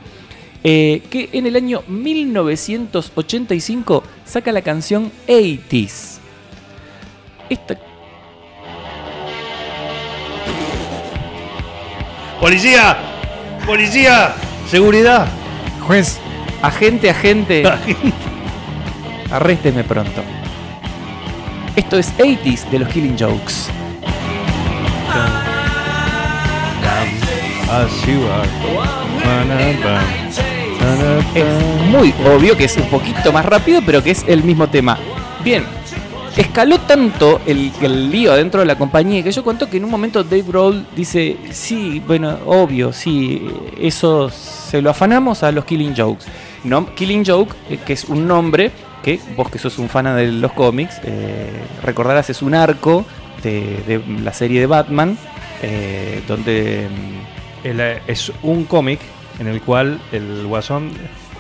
eh, 0.65 1.03
que 1.11 1.29
en 1.33 1.47
el 1.47 1.57
año 1.57 1.83
1985 1.87 4.03
saca 4.25 4.51
la 4.53 4.63
canción 4.63 5.13
80s. 5.27 6.19
Esta 7.49 7.77
¡Policía! 12.41 12.97
¡Policía! 13.67 14.33
¡Seguridad! 14.71 15.27
Juez, 15.81 16.21
Agente, 16.63 17.09
agente. 17.09 17.63
Arrésteme 19.31 19.85
pronto. 19.85 20.23
Esto 21.77 21.99
es 21.99 22.13
80s 22.19 22.69
de 22.71 22.79
los 22.81 22.89
Killing 22.89 23.17
Jokes. 23.17 23.71
As 27.71 28.07
you. 28.07 28.19
Es 31.35 31.45
muy 31.91 32.15
obvio 32.27 32.57
que 32.57 32.65
es 32.65 32.77
un 32.77 32.89
poquito 32.89 33.33
más 33.33 33.45
rápido, 33.45 33.81
pero 33.85 34.03
que 34.03 34.11
es 34.11 34.25
el 34.27 34.43
mismo 34.43 34.69
tema. 34.69 34.99
Bien, 35.45 35.65
escaló 36.37 36.79
tanto 36.81 37.41
el, 37.47 38.11
lío 38.11 38.35
dentro 38.35 38.61
de 38.61 38.67
la 38.67 38.79
compañía 38.79 39.23
que 39.23 39.33
yo 39.33 39.45
cuento 39.45 39.69
que 39.69 39.77
en 39.77 39.85
un 39.85 39.91
momento 39.91 40.25
Dave 40.25 40.45
Grohl 40.47 40.87
dice, 40.97 41.37
sí, 41.51 42.03
bueno, 42.07 42.39
obvio, 42.47 42.93
sí, 42.93 43.47
eso 43.79 44.31
se 44.31 44.81
lo 44.81 44.91
afanamos 44.91 45.43
a 45.43 45.53
los 45.53 45.65
Killing 45.65 45.95
Jokes. 45.95 46.25
No, 46.65 46.95
Killing 46.95 47.25
Joke, 47.25 47.55
eh, 47.69 47.79
que 47.85 47.93
es 47.93 48.05
un 48.05 48.27
nombre 48.27 48.71
que 49.03 49.21
vos 49.37 49.51
que 49.51 49.59
sos 49.59 49.79
un 49.79 49.89
fan 49.89 50.17
de 50.17 50.33
los 50.33 50.53
cómics, 50.53 51.01
eh, 51.05 51.51
recordarás 51.83 52.31
es 52.31 52.43
un 52.43 52.55
arco 52.55 53.05
de, 53.43 54.01
la 54.23 54.33
serie 54.33 54.61
de 54.61 54.67
Batman, 54.67 55.19
eh, 55.63 56.23
donde... 56.27 56.89
El, 57.69 57.81
eh, 57.81 58.01
es 58.07 58.33
un 58.43 58.65
cómic 58.65 59.01
en 59.39 59.47
el 59.47 59.61
cual 59.61 60.01
el 60.11 60.47
guasón 60.47 60.91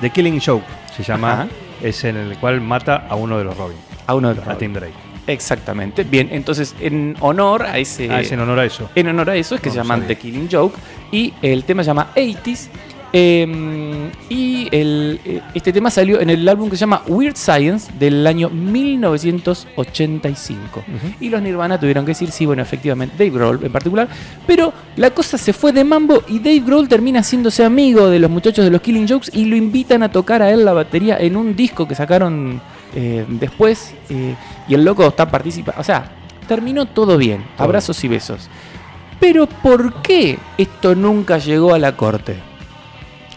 The 0.00 0.11
Killing 0.11 0.40
Joke 0.40 0.64
se 0.94 1.02
llama, 1.02 1.32
Ajá. 1.32 1.49
es 1.82 2.04
en 2.04 2.16
el 2.16 2.37
cual 2.38 2.61
mata 2.61 3.06
a 3.08 3.14
uno 3.14 3.38
de 3.38 3.44
los 3.44 3.56
Robin, 3.56 3.76
A 4.06 4.14
uno 4.14 4.28
de 4.28 4.35
los 4.35 4.47
a 4.47 4.58
Tim 4.58 4.73
Drake. 4.75 4.92
Exactamente. 5.26 6.04
Bien, 6.04 6.28
entonces 6.30 6.75
en 6.80 7.16
honor 7.20 7.64
a 7.64 7.78
ese... 7.78 8.11
Ah, 8.11 8.20
es 8.20 8.32
en 8.32 8.40
honor 8.40 8.58
a 8.58 8.64
eso. 8.64 8.90
En 8.94 9.08
honor 9.08 9.30
a 9.30 9.37
eso 9.37 9.54
es 9.54 9.61
que 9.61 9.68
No 9.68 9.75
se 9.75 9.78
llaman 9.80 10.00
sabía. 10.00 10.16
The 10.16 10.23
Killing 10.23 10.49
Joke 10.50 10.78
y 11.12 11.35
el 11.42 11.64
tema 11.64 11.82
se 11.82 11.88
llama 11.88 12.12
80s. 12.14 12.68
Eh, 13.12 14.11
y 14.29 14.69
el, 14.71 15.21
eh, 15.25 15.41
este 15.55 15.73
tema 15.73 15.91
salió 15.91 16.21
en 16.21 16.31
el 16.31 16.49
álbum 16.49 16.69
que 16.69 16.77
se 16.77 16.81
llama 16.81 17.03
Weird 17.07 17.37
Science 17.37 17.91
del 17.99 18.27
año 18.27 18.50
1985. 18.50 20.85
Y 21.21 21.29
los 21.29 21.41
Nirvana 21.43 21.79
tuvieron 21.81 22.05
que 22.05 22.11
decir, 22.11 22.31
sí, 22.31 22.47
bueno, 22.47 22.62
efectivamente, 22.62 23.17
Dave 23.19 23.31
Grohl 23.31 23.65
en 23.65 23.73
particular. 23.73 24.09
Pero 24.47 24.73
la 24.97 25.11
cosa 25.11 25.37
se 25.38 25.53
fue 25.53 25.73
de 25.73 25.85
mambo 25.85 26.23
y 26.29 26.38
Dave 26.38 26.61
Grohl 26.61 26.88
termina 26.88 27.21
haciéndose 27.21 27.65
amigo 27.65 28.09
de 28.09 28.19
los 28.19 28.31
muchachos 28.31 28.65
de 28.65 28.71
los 28.71 28.81
Killing 28.83 29.09
Jokes 29.09 29.31
y 29.33 29.47
lo 29.47 29.57
invitan 29.57 30.03
a 30.03 30.11
tocar 30.11 30.43
a 30.43 30.50
él 30.50 30.65
la 30.65 30.73
batería 30.73 31.17
en 31.19 31.37
un 31.37 31.55
disco 31.57 31.87
que 31.88 31.95
sacaron 31.95 32.61
eh, 32.95 33.25
después. 33.29 33.95
eh, 34.11 34.35
y 34.69 34.75
el 34.75 34.85
loco 34.85 35.07
está 35.07 35.31
participando. 35.31 35.81
O 35.81 35.85
sea, 35.85 36.11
terminó 36.47 36.87
todo 36.87 37.17
bien. 37.17 37.43
Abrazos 37.57 38.03
y 38.05 38.09
besos. 38.09 38.50
Pero 39.19 39.47
¿por 39.47 40.03
qué 40.03 40.38
esto 40.59 40.95
nunca 40.95 41.38
llegó 41.38 41.73
a 41.75 41.79
la 41.79 41.97
corte? 41.97 42.37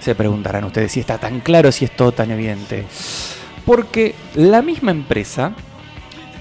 Se 0.01 0.15
preguntarán 0.15 0.63
ustedes 0.65 0.91
si 0.91 0.99
está 0.99 1.17
tan 1.19 1.39
claro, 1.41 1.71
si 1.71 1.85
es 1.85 1.95
todo 1.95 2.11
tan 2.11 2.31
evidente. 2.31 2.85
Porque 3.65 4.15
la 4.35 4.61
misma 4.61 4.91
empresa 4.91 5.53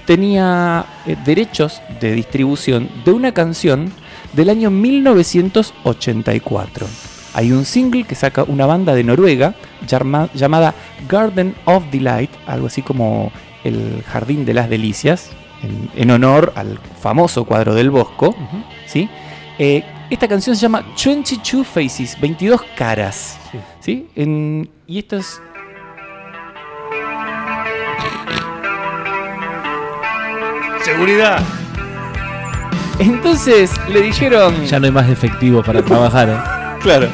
tenía 0.05 0.85
eh, 1.05 1.15
derechos 1.23 1.81
de 1.99 2.11
distribución 2.13 2.89
de 3.05 3.11
una 3.11 3.33
canción 3.33 3.91
del 4.33 4.49
año 4.49 4.71
1984. 4.71 6.87
Hay 7.33 7.51
un 7.51 7.65
single 7.65 8.03
que 8.03 8.15
saca 8.15 8.43
una 8.43 8.65
banda 8.65 8.93
de 8.93 9.03
Noruega 9.03 9.55
llama- 9.87 10.29
llamada 10.33 10.73
Garden 11.07 11.55
of 11.65 11.83
Delight, 11.91 12.31
algo 12.45 12.67
así 12.67 12.81
como 12.81 13.31
el 13.63 14.03
Jardín 14.05 14.43
de 14.43 14.53
las 14.53 14.69
Delicias, 14.69 15.29
en, 15.63 15.89
en 15.95 16.11
honor 16.11 16.51
al 16.55 16.79
famoso 16.99 17.45
cuadro 17.45 17.73
del 17.75 17.89
Bosco. 17.91 18.35
¿sí? 18.87 19.07
Eh, 19.59 19.83
esta 20.09 20.27
canción 20.27 20.55
se 20.55 20.63
llama 20.63 20.83
22 21.05 21.65
Faces, 21.65 22.19
22 22.19 22.61
caras. 22.75 23.37
¿Sí? 23.79 24.07
En- 24.15 24.69
y 24.87 24.99
esto 24.99 25.17
es 25.17 25.41
¡Seguridad! 30.83 31.39
Entonces 32.99 33.71
le 33.89 34.01
dijeron. 34.01 34.65
Ya 34.65 34.79
no 34.79 34.85
hay 34.85 34.91
más 34.91 35.09
efectivo 35.09 35.63
para 35.63 35.81
trabajar. 35.83 36.29
¿eh? 36.29 36.79
Claro. 36.81 37.07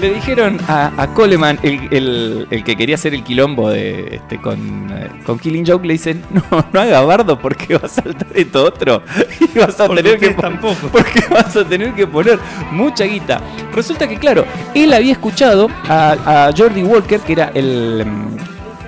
Le 0.00 0.12
dijeron 0.12 0.58
a, 0.68 0.92
a 0.98 1.06
Coleman, 1.14 1.58
el, 1.62 1.88
el- 1.90 2.46
el 2.50 2.64
que 2.64 2.76
quería 2.76 2.96
hacer 2.96 3.14
el 3.14 3.24
quilombo 3.24 3.70
de, 3.70 4.16
este, 4.16 4.38
con, 4.38 4.90
eh, 4.92 5.08
con 5.24 5.38
Killing 5.38 5.64
Joke, 5.66 5.86
le 5.86 5.94
dicen: 5.94 6.22
No, 6.30 6.42
no 6.70 6.80
haga 6.80 7.00
bardo 7.00 7.38
porque 7.38 7.74
va 7.78 7.86
a 7.86 7.88
saltar 7.88 8.28
esto 8.34 8.64
otro. 8.64 9.02
Y 9.54 9.58
vas 9.58 9.80
a 9.80 9.86
Porque 9.86 10.02
tener 10.02 10.18
que 10.18 10.30
tampoco. 10.34 10.88
Porque 10.92 11.20
vas 11.30 11.56
a 11.56 11.64
tener 11.64 11.94
que 11.94 12.06
poner 12.06 12.38
mucha 12.72 13.04
guita. 13.04 13.40
Resulta 13.74 14.06
que, 14.06 14.18
claro, 14.18 14.44
él 14.74 14.92
había 14.92 15.12
escuchado 15.12 15.68
a, 15.88 16.46
a 16.48 16.50
Jordi 16.54 16.82
Walker, 16.82 17.20
que 17.20 17.32
era 17.32 17.50
el, 17.54 18.04
mm, 18.04 18.36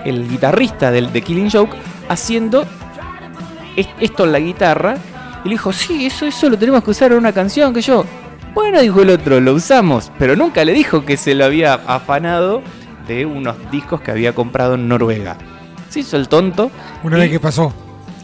el 0.09 0.29
guitarrista 0.29 0.91
del, 0.91 1.11
de 1.11 1.23
Killing 1.23 1.51
Joke, 1.51 1.75
haciendo 2.11 2.67
es- 3.77 3.89
esto 3.99 4.25
en 4.25 4.33
la 4.33 4.41
guitarra. 4.41 4.97
Y 5.45 5.49
le 5.49 5.55
dijo, 5.55 5.73
sí, 5.73 6.05
eso, 6.05 6.27
eso 6.27 6.51
lo 6.51 6.59
tenemos 6.59 6.85
que 6.85 6.91
usar 6.91 7.13
en 7.13 7.19
una 7.19 7.33
canción 7.33 7.73
que 7.73 7.81
yo. 7.81 8.05
Bueno, 8.59 8.81
dijo 8.81 9.03
el 9.03 9.11
otro, 9.11 9.41
lo 9.41 9.55
usamos. 9.55 10.11
Pero 10.19 10.35
nunca 10.35 10.65
le 10.65 10.73
dijo 10.73 11.05
que 11.05 11.17
se 11.17 11.33
lo 11.37 11.45
había 11.45 11.75
afanado 11.75 12.61
de 13.07 13.25
unos 13.25 13.55
discos 13.71 14.01
que 14.01 14.11
había 14.11 14.35
comprado 14.35 14.75
en 14.75 14.89
Noruega. 14.89 15.37
Se 15.89 16.01
hizo 16.01 16.17
el 16.17 16.29
tonto. 16.29 16.69
una 17.05 17.19
vez 17.19 17.31
que 17.31 17.39
pasó. 17.39 17.73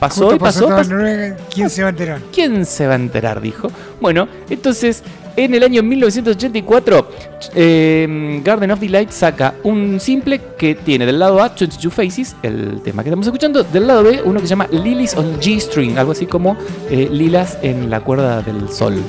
Pasó 0.00 0.23
Justo 0.23 0.35
y 0.35 0.38
pasó. 0.41 0.69
Noruega, 0.69 1.37
¿Quién 1.55 1.71
se 1.71 1.83
va 1.83 1.87
a 1.87 1.91
enterar? 1.91 2.21
¿Quién 2.33 2.67
se 2.67 2.85
va 2.85 2.95
a 2.95 2.97
enterar? 2.97 3.41
Dijo. 3.41 3.71
Bueno, 4.00 4.26
entonces, 4.50 5.05
en 5.37 5.55
el 5.55 5.62
año 5.62 5.85
1984, 5.85 7.11
eh, 7.55 8.41
Garden 8.43 8.73
of 8.73 8.81
Delight 8.81 9.11
saca 9.12 9.55
un 9.62 10.00
simple 10.00 10.41
que 10.59 10.75
tiene 10.75 11.07
del 11.07 11.21
lado 11.21 11.41
A 11.41 11.50
22 11.50 11.95
Faces, 11.95 12.35
el 12.43 12.83
tema 12.83 13.05
que 13.05 13.11
estamos 13.11 13.29
escuchando, 13.29 13.62
del 13.62 13.87
lado 13.87 14.03
B 14.03 14.21
uno 14.25 14.41
que 14.41 14.47
se 14.47 14.50
llama 14.50 14.67
Lilies 14.73 15.17
on 15.17 15.38
G 15.38 15.61
String, 15.61 15.97
algo 15.97 16.11
así 16.11 16.26
como 16.26 16.57
eh, 16.91 17.09
lilas 17.09 17.57
en 17.62 17.88
la 17.88 18.00
cuerda 18.00 18.43
del 18.43 18.69
sol. 18.69 19.00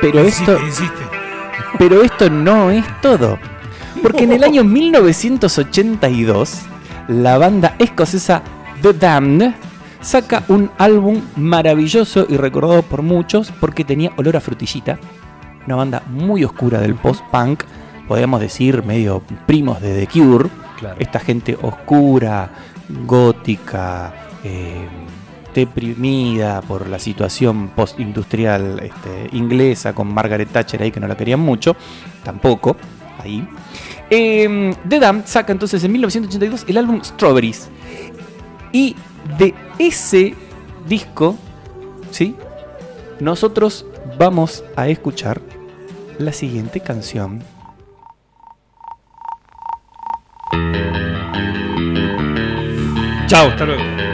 Pero 0.00 0.20
esto, 0.20 0.58
pero 1.78 2.02
esto 2.02 2.30
no 2.30 2.70
es 2.70 2.84
todo. 3.00 3.38
Porque 4.02 4.24
en 4.24 4.32
el 4.32 4.44
año 4.44 4.64
1982, 4.64 6.62
la 7.08 7.36
banda 7.36 7.74
escocesa 7.78 8.42
The 8.80 8.94
Damned 8.94 9.52
saca 10.00 10.44
un 10.48 10.70
álbum 10.78 11.20
maravilloso 11.36 12.26
y 12.28 12.36
recordado 12.36 12.82
por 12.82 13.02
muchos 13.02 13.52
porque 13.60 13.84
tenía 13.84 14.12
olor 14.16 14.36
a 14.36 14.40
frutillita. 14.40 14.98
Una 15.66 15.76
banda 15.76 16.02
muy 16.08 16.44
oscura 16.44 16.80
del 16.80 16.94
post-punk, 16.94 17.64
podríamos 18.08 18.40
decir 18.40 18.82
medio 18.82 19.22
primos 19.46 19.82
de 19.82 20.00
The 20.00 20.06
Cure. 20.06 20.48
Claro. 20.78 20.96
Esta 20.98 21.20
gente 21.20 21.58
oscura, 21.60 22.50
gótica, 23.06 24.14
eh, 24.42 24.88
deprimida 25.54 26.60
por 26.62 26.88
la 26.88 26.98
situación 26.98 27.68
post-industrial 27.68 28.80
este, 28.82 29.36
inglesa 29.36 29.94
con 29.94 30.12
Margaret 30.12 30.48
Thatcher 30.50 30.82
ahí 30.82 30.90
que 30.90 31.00
no 31.00 31.08
la 31.08 31.16
querían 31.16 31.40
mucho, 31.40 31.76
tampoco, 32.24 32.76
ahí. 33.18 33.46
Eh, 34.10 34.74
The 34.88 34.98
Damned 34.98 35.26
saca 35.26 35.52
entonces 35.52 35.82
en 35.84 35.92
1982 35.92 36.64
el 36.68 36.76
álbum 36.78 37.00
Strawberries. 37.02 37.68
Y 38.72 38.96
de 39.38 39.54
ese 39.78 40.34
disco, 40.86 41.36
¿sí? 42.10 42.34
Nosotros 43.20 43.86
vamos 44.18 44.64
a 44.76 44.88
escuchar 44.88 45.40
la 46.18 46.32
siguiente 46.32 46.80
canción. 46.80 47.42
Chao, 53.26 53.48
hasta 53.48 53.64
luego. 53.64 54.09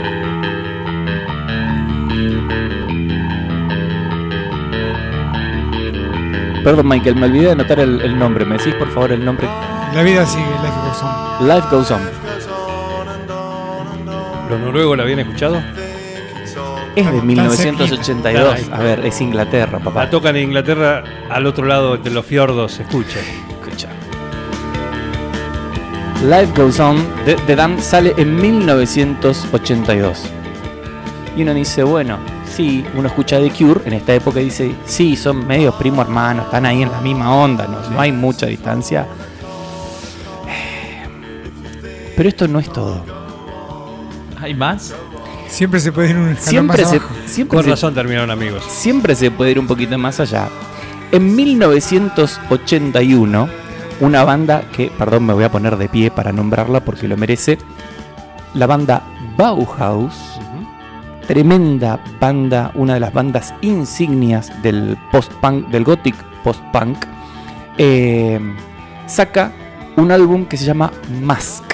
Perdón, 6.67 6.89
Michael, 6.89 7.15
me 7.15 7.27
olvidé 7.27 7.45
de 7.45 7.53
anotar 7.53 7.79
el, 7.79 8.01
el 8.01 8.19
nombre. 8.19 8.45
¿Me 8.45 8.59
decís 8.59 8.75
por 8.75 8.91
favor 8.91 9.13
el 9.13 9.25
nombre? 9.25 9.47
La 9.95 10.03
vida 10.03 10.27
sigue, 10.27 10.43
Life 10.43 10.75
goes 10.83 11.01
on. 11.01 11.49
Life 11.49 11.69
Goes 11.71 11.91
On. 11.93 12.01
¿Los 14.51 14.61
noruegos 14.61 14.97
la 14.97 15.05
habían 15.05 15.21
escuchado? 15.21 15.63
Es 16.97 17.07
de 17.07 17.19
Tan 17.19 17.25
1982. 17.25 18.55
cerquita. 18.57 18.77
A 18.77 18.81
ver, 18.81 19.07
es 19.07 19.21
Inglaterra, 19.21 19.79
papá. 19.79 20.07
La 20.07 20.11
tocan 20.11 20.35
en 20.35 20.43
Inglaterra, 20.43 21.05
al 21.31 21.47
otro 21.47 21.67
lado 21.67 21.99
de 21.99 22.11
los 22.11 22.27
fiordos 22.27 22.73
se 22.73 22.83
escucha. 22.83 23.21
Escucha. 23.21 23.87
Life 26.25 26.53
Goes 26.61 26.81
On 26.81 26.97
de 27.25 27.37
The 27.47 27.55
Dam 27.55 27.79
sale 27.81 28.13
en 28.17 28.35
1982. 28.35 30.33
Y 31.37 31.43
uno 31.43 31.55
dice, 31.55 31.85
bueno, 31.85 32.19
sí, 32.57 32.85
uno 32.95 33.09
escucha 33.09 33.39
The 33.39 33.51
Cure 33.51 33.81
en 33.85 33.93
esta 33.93 34.15
época 34.15 34.41
y 34.41 34.45
dice, 34.47 34.75
sí, 34.87 35.17
son 35.17 35.47
medios 35.47 35.75
primo 35.75 36.01
hermano, 36.03 36.43
están 36.43 36.65
ahí 36.67 36.83
en 36.83 36.91
la 36.91 37.01
misma 37.01 37.35
onda, 37.35 37.67
no, 37.67 37.91
no 37.91 38.01
hay 38.01 38.13
mucha 38.13 38.47
distancia. 38.47 39.07
Pero 42.17 42.29
esto 42.29 42.49
no 42.49 42.59
es 42.59 42.73
todo. 42.73 43.03
¿Hay 44.41 44.55
más? 44.55 44.95
Siempre 45.49 45.79
se 45.81 45.93
puede 45.93 46.11
ir 46.11 46.17
un 46.17 46.37
Siempre 46.37 46.83
más 46.83 46.91
se, 46.91 46.97
abajo. 46.97 47.15
siempre 47.27 47.57
Con 47.57 47.65
se- 47.65 47.71
razón 47.71 47.95
terminaron 47.95 48.31
amigos. 48.31 48.63
siempre 48.69 49.15
se 49.15 49.31
puede 49.31 49.53
ir 49.53 49.59
un 49.59 49.67
poquito 49.67 49.97
más 49.99 50.19
allá. 50.21 50.49
En 51.13 51.37
1981, 51.37 53.49
una 54.01 54.25
banda 54.25 54.63
que, 54.75 54.91
perdón, 54.99 55.25
me 55.27 55.35
voy 55.35 55.45
a 55.45 55.53
poner 55.53 55.77
de 55.77 55.89
pie 55.89 56.11
para 56.11 56.33
nombrarla 56.33 56.81
porque 56.85 57.07
lo 57.07 57.17
merece, 57.17 57.59
la 58.55 58.67
banda 58.67 59.03
Bauhaus, 59.37 60.15
tremenda 61.27 62.03
banda, 62.21 62.73
una 62.75 62.95
de 62.95 63.01
las 63.01 63.13
bandas 63.13 63.55
insignias 63.61 64.51
del 64.63 64.97
post-punk, 65.13 65.69
del 65.69 65.85
gothic 65.85 66.17
post-punk, 66.43 66.99
eh, 67.79 68.41
saca 69.07 69.53
un 69.97 70.11
álbum 70.11 70.47
que 70.47 70.57
se 70.57 70.65
llama 70.65 70.93
Mask. 71.23 71.65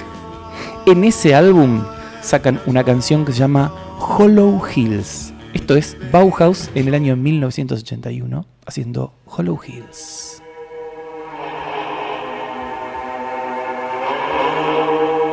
En 0.85 1.03
ese 1.03 1.35
álbum 1.35 1.83
sacan 2.21 2.59
una 2.65 2.83
canción 2.83 3.25
que 3.25 3.31
se 3.31 3.39
llama 3.39 3.71
Hollow 3.99 4.61
Hills. 4.75 5.33
Esto 5.53 5.75
es 5.75 5.97
Bauhaus 6.11 6.69
en 6.75 6.87
el 6.87 6.95
año 6.95 7.15
1981 7.15 8.45
haciendo 8.65 9.13
Hollow 9.25 9.59
Hills. 9.65 10.42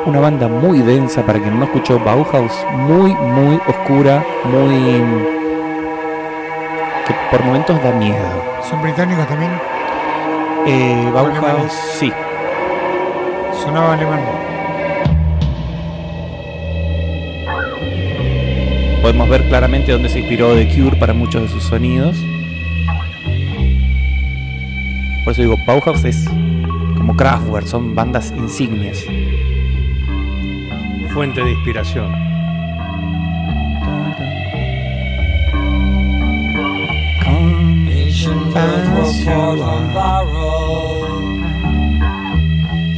Una 0.06 0.20
banda 0.20 0.48
muy 0.48 0.80
densa 0.80 1.24
para 1.24 1.38
quien 1.38 1.58
no 1.58 1.64
escuchó 1.64 1.98
Bauhaus, 1.98 2.52
muy 2.72 3.12
muy 3.12 3.60
oscura, 3.66 4.24
muy 4.44 5.02
que 7.06 7.14
por 7.30 7.44
momentos 7.44 7.82
da 7.82 7.92
miedo. 7.92 8.44
Son 8.62 8.80
británicos 8.82 9.26
también. 9.28 9.50
Eh, 10.66 11.10
Bauhaus, 11.12 11.38
alemanes. 11.38 11.72
sí, 11.98 12.12
Sonaba 13.62 13.94
alemán. 13.94 14.20
podemos 19.02 19.28
ver 19.30 19.48
claramente 19.48 19.92
dónde 19.92 20.08
se 20.08 20.20
inspiró 20.20 20.54
The 20.54 20.68
Cure 20.68 20.96
para 20.96 21.12
muchos 21.14 21.42
de 21.42 21.48
sus 21.48 21.64
sonidos. 21.64 22.16
Por 25.24 25.32
eso 25.32 25.42
digo, 25.42 25.56
Bauhaus 25.66 26.04
es 26.04 26.26
como 26.96 27.16
Kraftwerk, 27.16 27.66
son 27.66 27.94
bandas 27.94 28.32
insignias. 28.36 29.04
Fuente 31.12 31.42
de 31.42 31.50
inspiración. 31.50 32.12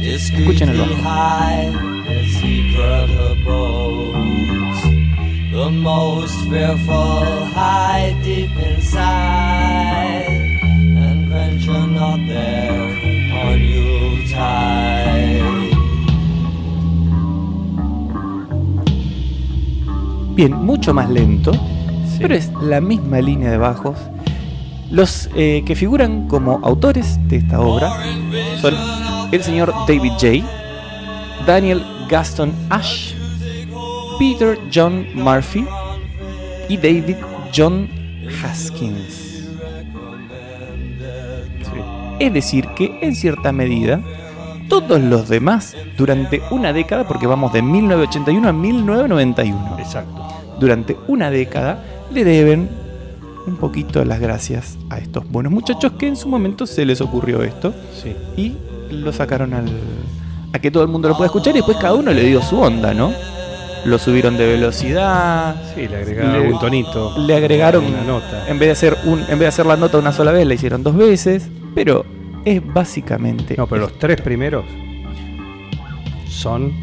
Escuchen 0.01 0.69
el 0.69 0.77
bajo. 0.77 0.93
Bien, 20.35 20.51
mucho 20.51 20.95
más 20.95 21.11
lento, 21.11 21.51
pero 22.19 22.33
es 22.33 22.51
la 22.61 22.81
misma 22.81 23.21
línea 23.21 23.51
de 23.51 23.57
bajos. 23.57 23.97
Los 24.89 25.29
eh, 25.35 25.63
que 25.63 25.75
figuran 25.75 26.27
como 26.27 26.59
autores 26.63 27.19
de 27.27 27.37
esta 27.37 27.61
obra 27.61 27.91
son 28.59 28.73
el 29.31 29.43
señor 29.43 29.71
David 29.87 30.13
J., 30.13 31.45
Daniel 31.45 31.83
Gaston 32.09 32.51
Ash, 32.71 33.13
Peter 34.17 34.57
John 34.73 35.05
Murphy 35.13 35.65
y 36.67 36.77
David 36.77 37.17
John 37.55 37.87
Haskins. 38.43 39.49
Es 42.19 42.33
decir, 42.33 42.67
que 42.75 42.97
en 43.01 43.15
cierta 43.15 43.51
medida 43.51 44.01
todos 44.81 44.99
los 45.01 45.29
demás 45.29 45.75
durante 45.97 46.41
una 46.51 46.73
década, 46.73 47.07
porque 47.07 47.27
vamos 47.27 47.53
de 47.53 47.61
1981 47.61 48.47
a 48.47 48.51
1991, 48.53 49.75
Exacto. 49.79 50.27
durante 50.59 50.95
una 51.07 51.29
década 51.29 51.83
le 52.11 52.23
deben 52.23 52.69
un 53.45 53.57
poquito 53.57 54.03
las 54.05 54.19
gracias 54.19 54.77
a 54.89 54.97
estos 54.99 55.29
buenos 55.29 55.51
muchachos 55.51 55.93
que 55.99 56.07
en 56.07 56.15
su 56.15 56.27
momento 56.29 56.65
se 56.65 56.85
les 56.85 57.01
ocurrió 57.01 57.43
esto 57.43 57.73
Sí. 58.01 58.15
y 58.37 58.53
lo 58.93 59.11
sacaron 59.11 59.53
al, 59.53 59.65
a 60.53 60.59
que 60.59 60.71
todo 60.71 60.83
el 60.83 60.89
mundo 60.89 61.09
lo 61.09 61.15
pueda 61.17 61.25
escuchar 61.27 61.53
y 61.53 61.57
después 61.59 61.77
cada 61.77 61.93
uno 61.95 62.11
le 62.11 62.23
dio 62.23 62.41
su 62.41 62.59
onda, 62.59 62.93
¿no? 62.93 63.11
Lo 63.85 63.97
subieron 63.99 64.37
de 64.37 64.47
velocidad, 64.47 65.55
Sí, 65.75 65.87
le 65.89 65.97
agregaron 65.97 66.31
Le- 66.41 66.51
un 66.53 66.59
tonito. 66.59 67.17
le 67.17 67.35
agregaron 67.35 67.83
una 67.83 68.01
nota. 68.03 68.47
en 68.47 68.57
vez 68.59 68.67
de 68.67 68.71
hacer 68.71 68.97
un 69.05 69.19
en 69.19 69.27
vez 69.27 69.39
de 69.39 69.47
hacer 69.47 69.65
la 69.65 69.75
nota 69.75 69.97
una 69.97 70.13
sola 70.13 70.31
vez 70.31 70.47
la 70.47 70.53
hicieron 70.53 70.83
dos 70.83 70.95
veces, 70.95 71.49
pero 71.75 72.05
es 72.45 72.61
básicamente 72.73 73.55
No, 73.57 73.67
pero 73.67 73.81
los 73.81 73.97
tres 73.99 74.21
primeros 74.21 74.65
son. 76.27 76.73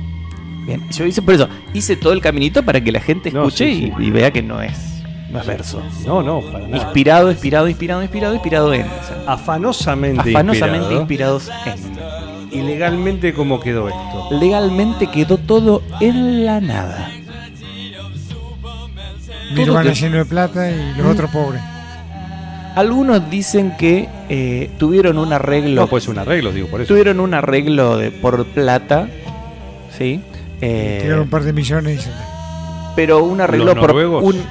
bien. 0.66 0.83
Yo 0.90 1.05
hice 1.07 1.23
por 1.23 1.35
eso, 1.35 1.49
hice 1.75 1.96
todo 1.96 2.12
el 2.12 2.20
caminito 2.20 2.62
para 2.62 2.81
que 2.83 2.92
la 2.92 3.01
gente 3.01 3.31
No, 3.31 3.40
escuche 3.49 3.66
sí, 3.66 3.81
sí. 3.87 3.92
Y, 3.99 4.07
y 4.07 4.11
vea 4.11 4.31
que 4.31 4.42
no 4.42 4.61
es 4.62 4.87
no 5.31 5.38
es 5.40 5.46
verso. 5.46 5.81
No, 6.07 6.25
no, 6.25 6.40
para 6.40 6.66
nada. 6.66 6.77
Inspirado, 6.85 7.31
inspirado, 7.31 7.68
inspirado, 7.68 8.03
inspirado, 8.03 8.35
inspirado 8.35 8.75
en. 8.75 8.83
o 8.83 8.85
sea, 8.85 9.23
Afanosamente, 9.29 10.31
afanosamente 10.31 10.92
inspirado. 10.96 11.37
inspirados 11.37 11.51
en. 12.51 12.59
¿Y 12.59 12.62
legalmente 12.62 13.33
cómo 13.33 13.61
quedó 13.61 13.88
esto? 13.88 14.29
Legalmente 14.33 15.07
quedó 15.07 15.37
todo 15.38 15.83
en 16.01 16.44
la 16.44 16.61
nada. 16.61 17.12
Nirvana 19.55 19.92
lleno 19.92 20.16
de 20.18 20.25
plata 20.25 20.68
y 20.70 20.94
los 20.96 21.07
otros 21.07 21.31
pobres. 21.31 21.62
Algunos 22.76 23.28
dicen 23.30 23.76
que 23.76 24.09
eh, 24.28 24.70
tuvieron 24.78 25.18
un 25.18 25.33
arreglo. 25.33 25.83
No, 25.83 25.87
puede 25.88 26.02
ser 26.02 26.11
un 26.11 26.18
arreglo, 26.20 26.52
digo, 26.52 26.68
por 26.68 26.80
eso. 26.80 26.88
Tuvieron 26.88 27.18
un 27.20 27.35
arreglo 27.35 27.96
de 27.96 28.11
por 28.11 28.44
plata, 28.46 29.09
¿sí? 29.96 30.20
Eh, 30.61 30.98
Tiraron 31.02 31.22
un 31.24 31.30
par 31.30 31.42
de 31.44 31.52
millones 31.52 32.09
pero 32.96 33.22
un 33.24 33.40
arreglo 33.40 33.66
¿Los 33.74 33.78
por 33.78 33.94
un 33.94 34.42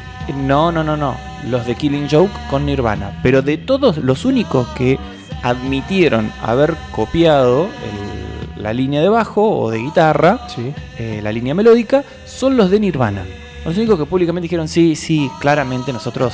no, 0.48 0.72
no, 0.72 0.84
no, 0.84 0.96
no, 0.98 1.16
los 1.50 1.66
de 1.68 1.76
Killing 1.76 2.08
Joke 2.10 2.32
con 2.50 2.66
Nirvana, 2.66 3.20
pero 3.22 3.42
de 3.42 3.58
todos 3.58 3.98
los 3.98 4.26
únicos 4.26 4.68
que 4.70 4.98
admitieron 5.44 6.32
haber 6.42 6.76
copiado 6.92 7.64
el- 7.66 8.64
la 8.64 8.74
línea 8.74 9.02
de 9.02 9.10
bajo 9.10 9.48
o 9.58 9.70
de 9.72 9.80
guitarra, 9.80 10.40
Sí. 10.54 10.74
eh, 10.98 11.20
la 11.24 11.32
línea 11.32 11.54
melódica, 11.54 12.04
son 12.26 12.58
los 12.58 12.70
de 12.72 12.80
Nirvana. 12.80 13.24
Los 13.66 13.78
únicos 13.78 13.98
que 14.00 14.06
públicamente 14.06 14.44
dijeron, 14.46 14.68
sí, 14.68 14.96
sí, 14.96 15.30
claramente 15.40 15.92
nosotros 15.94 16.34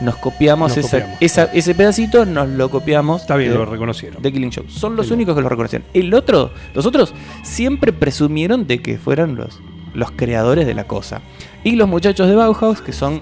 nos 0.00 0.16
copiamos, 0.16 0.76
Nos 0.76 0.84
esa- 0.86 0.98
copiamos. 0.98 1.16
esa- 1.22 1.44
ese 1.52 1.74
pedacito, 1.74 2.24
nos 2.26 2.48
lo 2.48 2.70
copiamos 2.70 3.22
Está 3.22 3.36
bien, 3.36 3.50
de, 3.52 3.58
lo 3.58 3.64
reconocieron. 3.66 4.22
de 4.22 4.32
Killing 4.32 4.52
Joke. 4.52 4.68
Son 4.70 4.94
los 4.96 5.10
únicos 5.10 5.34
que 5.34 5.42
lo 5.42 5.48
reconocieron. 5.48 5.86
El 5.94 6.12
otro, 6.14 6.50
los 6.74 6.84
otros 6.86 7.14
siempre 7.42 7.92
presumieron 7.92 8.66
de 8.66 8.80
que 8.82 8.98
fueran 8.98 9.36
los, 9.36 9.58
los 9.94 10.10
creadores 10.12 10.66
de 10.66 10.74
la 10.74 10.84
cosa. 10.84 11.22
Y 11.64 11.72
los 11.72 11.88
muchachos 11.88 12.28
de 12.28 12.34
Bauhaus, 12.36 12.80
que 12.82 12.92
son 12.92 13.20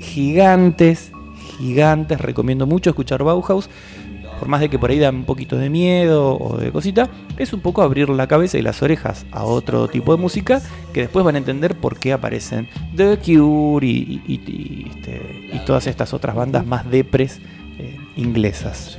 gigantes, 0.00 1.12
gigantes, 1.58 2.20
recomiendo 2.20 2.66
mucho 2.66 2.90
escuchar 2.90 3.22
Bauhaus. 3.22 3.68
Por 4.38 4.48
más 4.48 4.60
de 4.60 4.68
que 4.68 4.78
por 4.78 4.90
ahí 4.90 4.98
dan 4.98 5.16
un 5.16 5.24
poquito 5.24 5.56
de 5.56 5.70
miedo 5.70 6.36
o 6.38 6.56
de 6.58 6.70
cosita, 6.70 7.08
es 7.38 7.52
un 7.52 7.60
poco 7.60 7.82
abrir 7.82 8.08
la 8.10 8.26
cabeza 8.26 8.58
y 8.58 8.62
las 8.62 8.82
orejas 8.82 9.24
a 9.32 9.44
otro 9.44 9.88
tipo 9.88 10.14
de 10.14 10.20
música 10.20 10.60
que 10.92 11.00
después 11.00 11.24
van 11.24 11.34
a 11.36 11.38
entender 11.38 11.74
por 11.74 11.98
qué 11.98 12.12
aparecen 12.12 12.68
The 12.94 13.18
Cure 13.18 13.86
y, 13.86 14.22
y- 14.26 14.86
este, 14.90 15.50
y 15.54 15.58
todas 15.64 15.86
estas 15.86 16.12
otras 16.14 16.34
bandas 16.36 16.66
más 16.66 16.88
depres 16.90 17.40
eh, 17.78 17.96
inglesas. 18.16 18.98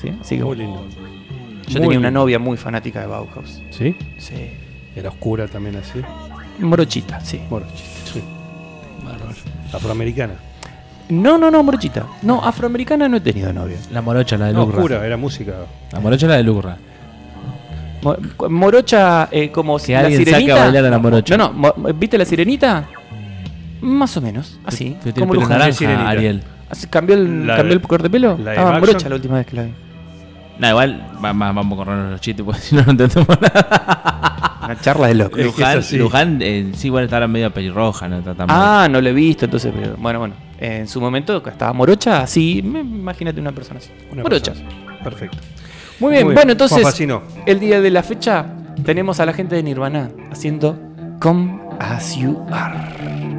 ¿Sí? 0.00 0.08
Así 0.20 0.36
que 0.38 0.44
Muy 0.44 0.56
lindo. 0.56 0.84
yo 1.68 1.78
Muy 1.78 1.80
tenía 1.82 1.98
una 1.98 2.10
novia 2.10 2.38
muy 2.38 2.56
fanática 2.56 3.00
de 3.00 3.06
Bauhaus. 3.06 3.62
¿Sí? 3.70 3.94
Sí. 4.18 4.34
Era 4.96 5.10
oscura 5.10 5.46
también 5.48 5.76
así. 5.76 6.00
Morochita, 6.58 7.20
sí. 7.20 7.40
Morochita. 7.48 7.78
Sí. 8.12 8.20
Afroamericana. 9.72 10.34
No, 11.12 11.36
no, 11.36 11.50
no, 11.50 11.62
morochita. 11.62 12.06
No, 12.22 12.42
afroamericana 12.42 13.06
no 13.08 13.18
he 13.18 13.20
tenido 13.20 13.52
novia. 13.52 13.76
La 13.90 14.00
morocha, 14.00 14.38
la 14.38 14.46
de 14.46 14.52
No, 14.54 14.60
Lucra. 14.60 14.76
oscura, 14.78 15.06
era 15.06 15.16
música. 15.18 15.52
La 15.92 16.00
morocha, 16.00 16.26
la 16.26 16.36
de 16.36 16.42
Lucra. 16.42 16.76
Mo- 18.02 18.16
Morocha, 18.48 19.28
eh, 19.30 19.50
como 19.52 19.76
Que 19.78 19.92
la 19.92 20.00
alguien 20.00 20.24
sirenita. 20.24 20.56
a 20.56 20.64
bailar 20.64 20.84
a 20.86 20.90
la 20.90 20.98
morocha. 20.98 21.36
No, 21.36 21.48
no, 21.52 21.74
mo- 21.76 21.92
¿viste 21.94 22.16
la 22.18 22.24
sirenita? 22.24 22.86
Más 23.82 24.16
o 24.16 24.20
menos, 24.20 24.58
así. 24.64 24.96
Tiene 25.02 25.18
como 25.20 25.32
pelo 25.32 25.42
Luján. 25.42 25.58
naranja, 25.58 25.78
sirenita. 25.78 26.08
Ariel. 26.08 26.42
Así, 26.70 26.86
¿Cambió 26.86 27.14
el, 27.14 27.46
La 27.46 27.56
cambió 27.56 27.74
de- 27.76 27.82
el 27.82 27.86
corte 27.86 28.04
de 28.04 28.10
pelo? 28.10 28.28
la 28.30 28.36
de 28.36 28.50
Estaba 28.52 28.70
Baxon. 28.70 28.80
morocha 28.88 29.08
la 29.08 29.14
última 29.16 29.34
vez 29.36 29.46
que 29.46 29.56
la 29.56 29.62
vi. 29.64 29.72
No, 30.58 30.68
igual 30.68 31.06
va- 31.24 31.32
va- 31.32 31.52
vamos 31.52 31.72
a 31.78 31.84
correr 31.84 32.10
los 32.10 32.20
chistes 32.20 32.44
porque 32.44 32.60
si 32.62 32.74
no, 32.74 32.82
no 32.84 32.90
entendemos 32.92 33.28
nada. 33.40 34.58
Una 34.64 34.80
charla 34.80 35.06
de 35.08 35.14
locos. 35.14 35.38
Es 35.38 35.44
que 35.44 35.50
es 35.50 35.58
Luján, 35.58 35.78
así. 35.78 35.96
Luján 35.98 36.38
eh, 36.40 36.72
sí, 36.74 36.86
igual 36.88 37.04
estaba 37.04 37.26
medio 37.28 37.50
pelirroja, 37.52 38.08
no 38.08 38.18
está 38.18 38.34
tan 38.34 38.46
mal. 38.46 38.56
Ah, 38.58 38.88
no 38.88 39.00
lo 39.00 39.08
he 39.08 39.12
visto, 39.12 39.44
entonces. 39.44 39.72
pero- 39.76 39.96
bueno, 39.98 40.18
bueno. 40.20 40.34
En 40.62 40.86
su 40.86 41.00
momento 41.00 41.42
estaba 41.44 41.72
morocha, 41.72 42.22
así. 42.22 42.58
Imagínate 42.58 43.40
una 43.40 43.50
persona 43.50 43.80
así. 43.80 43.90
Una 44.12 44.22
morocha. 44.22 44.52
persona. 44.52 45.02
Perfecto. 45.02 45.38
Muy 45.98 46.12
bien, 46.12 46.24
Muy 46.24 46.32
bien. 46.32 46.34
bueno, 46.36 46.52
entonces. 46.52 47.04
El 47.46 47.58
día 47.58 47.80
de 47.80 47.90
la 47.90 48.04
fecha 48.04 48.46
tenemos 48.84 49.18
a 49.18 49.26
la 49.26 49.32
gente 49.32 49.56
de 49.56 49.64
Nirvana 49.64 50.10
haciendo 50.30 50.78
Come 51.18 51.58
As 51.80 52.14
You 52.14 52.46
Are. 52.52 53.31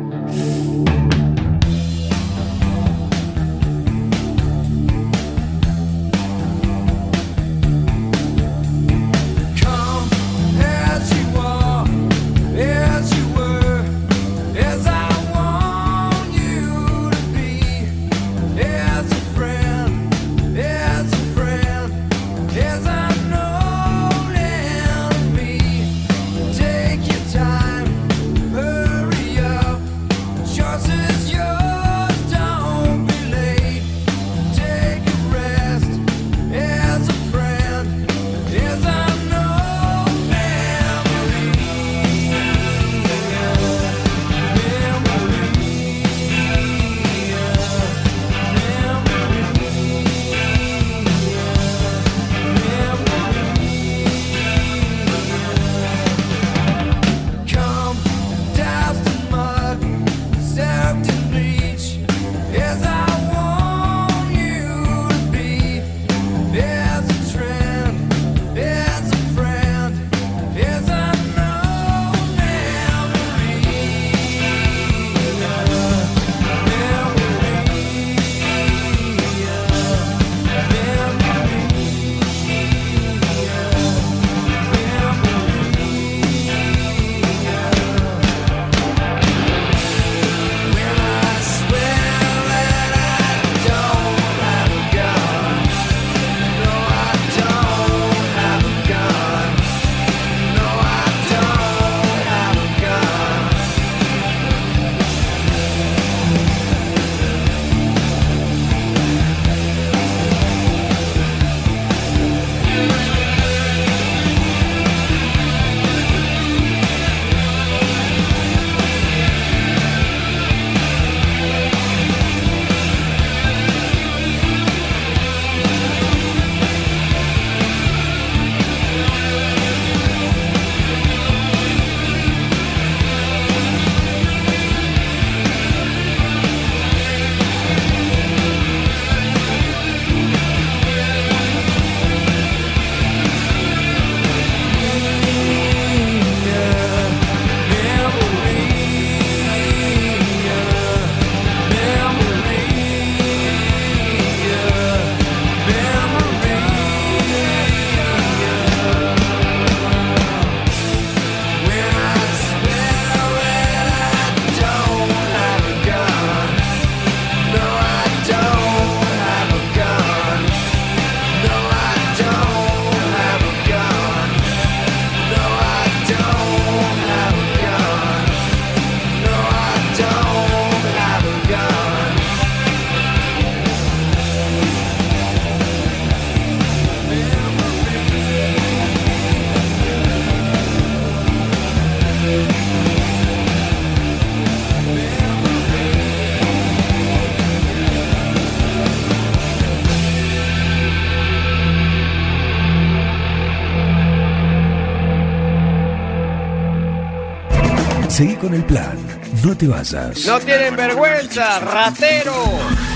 Con 208.53 208.61
el 208.61 208.65
plan. 208.65 208.97
No 209.43 209.55
te 209.57 209.67
vayas. 209.67 210.25
No 210.27 210.39
tienen 210.39 210.75
vergüenza, 210.75 211.59
ratero, 211.59 212.33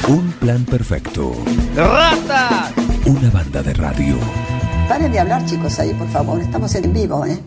Un 0.07 0.31
plan 0.33 0.63
perfecto. 0.65 1.33
rata. 1.75 2.71
Una 3.05 3.29
banda 3.31 3.63
de 3.63 3.73
radio. 3.73 4.17
Paren 4.87 5.11
de 5.11 5.19
hablar, 5.19 5.45
chicos, 5.45 5.79
ahí, 5.79 5.93
por 5.93 6.07
favor. 6.09 6.39
Estamos 6.41 6.73
en 6.75 6.93
vivo, 6.93 7.25
¿eh? 7.25 7.39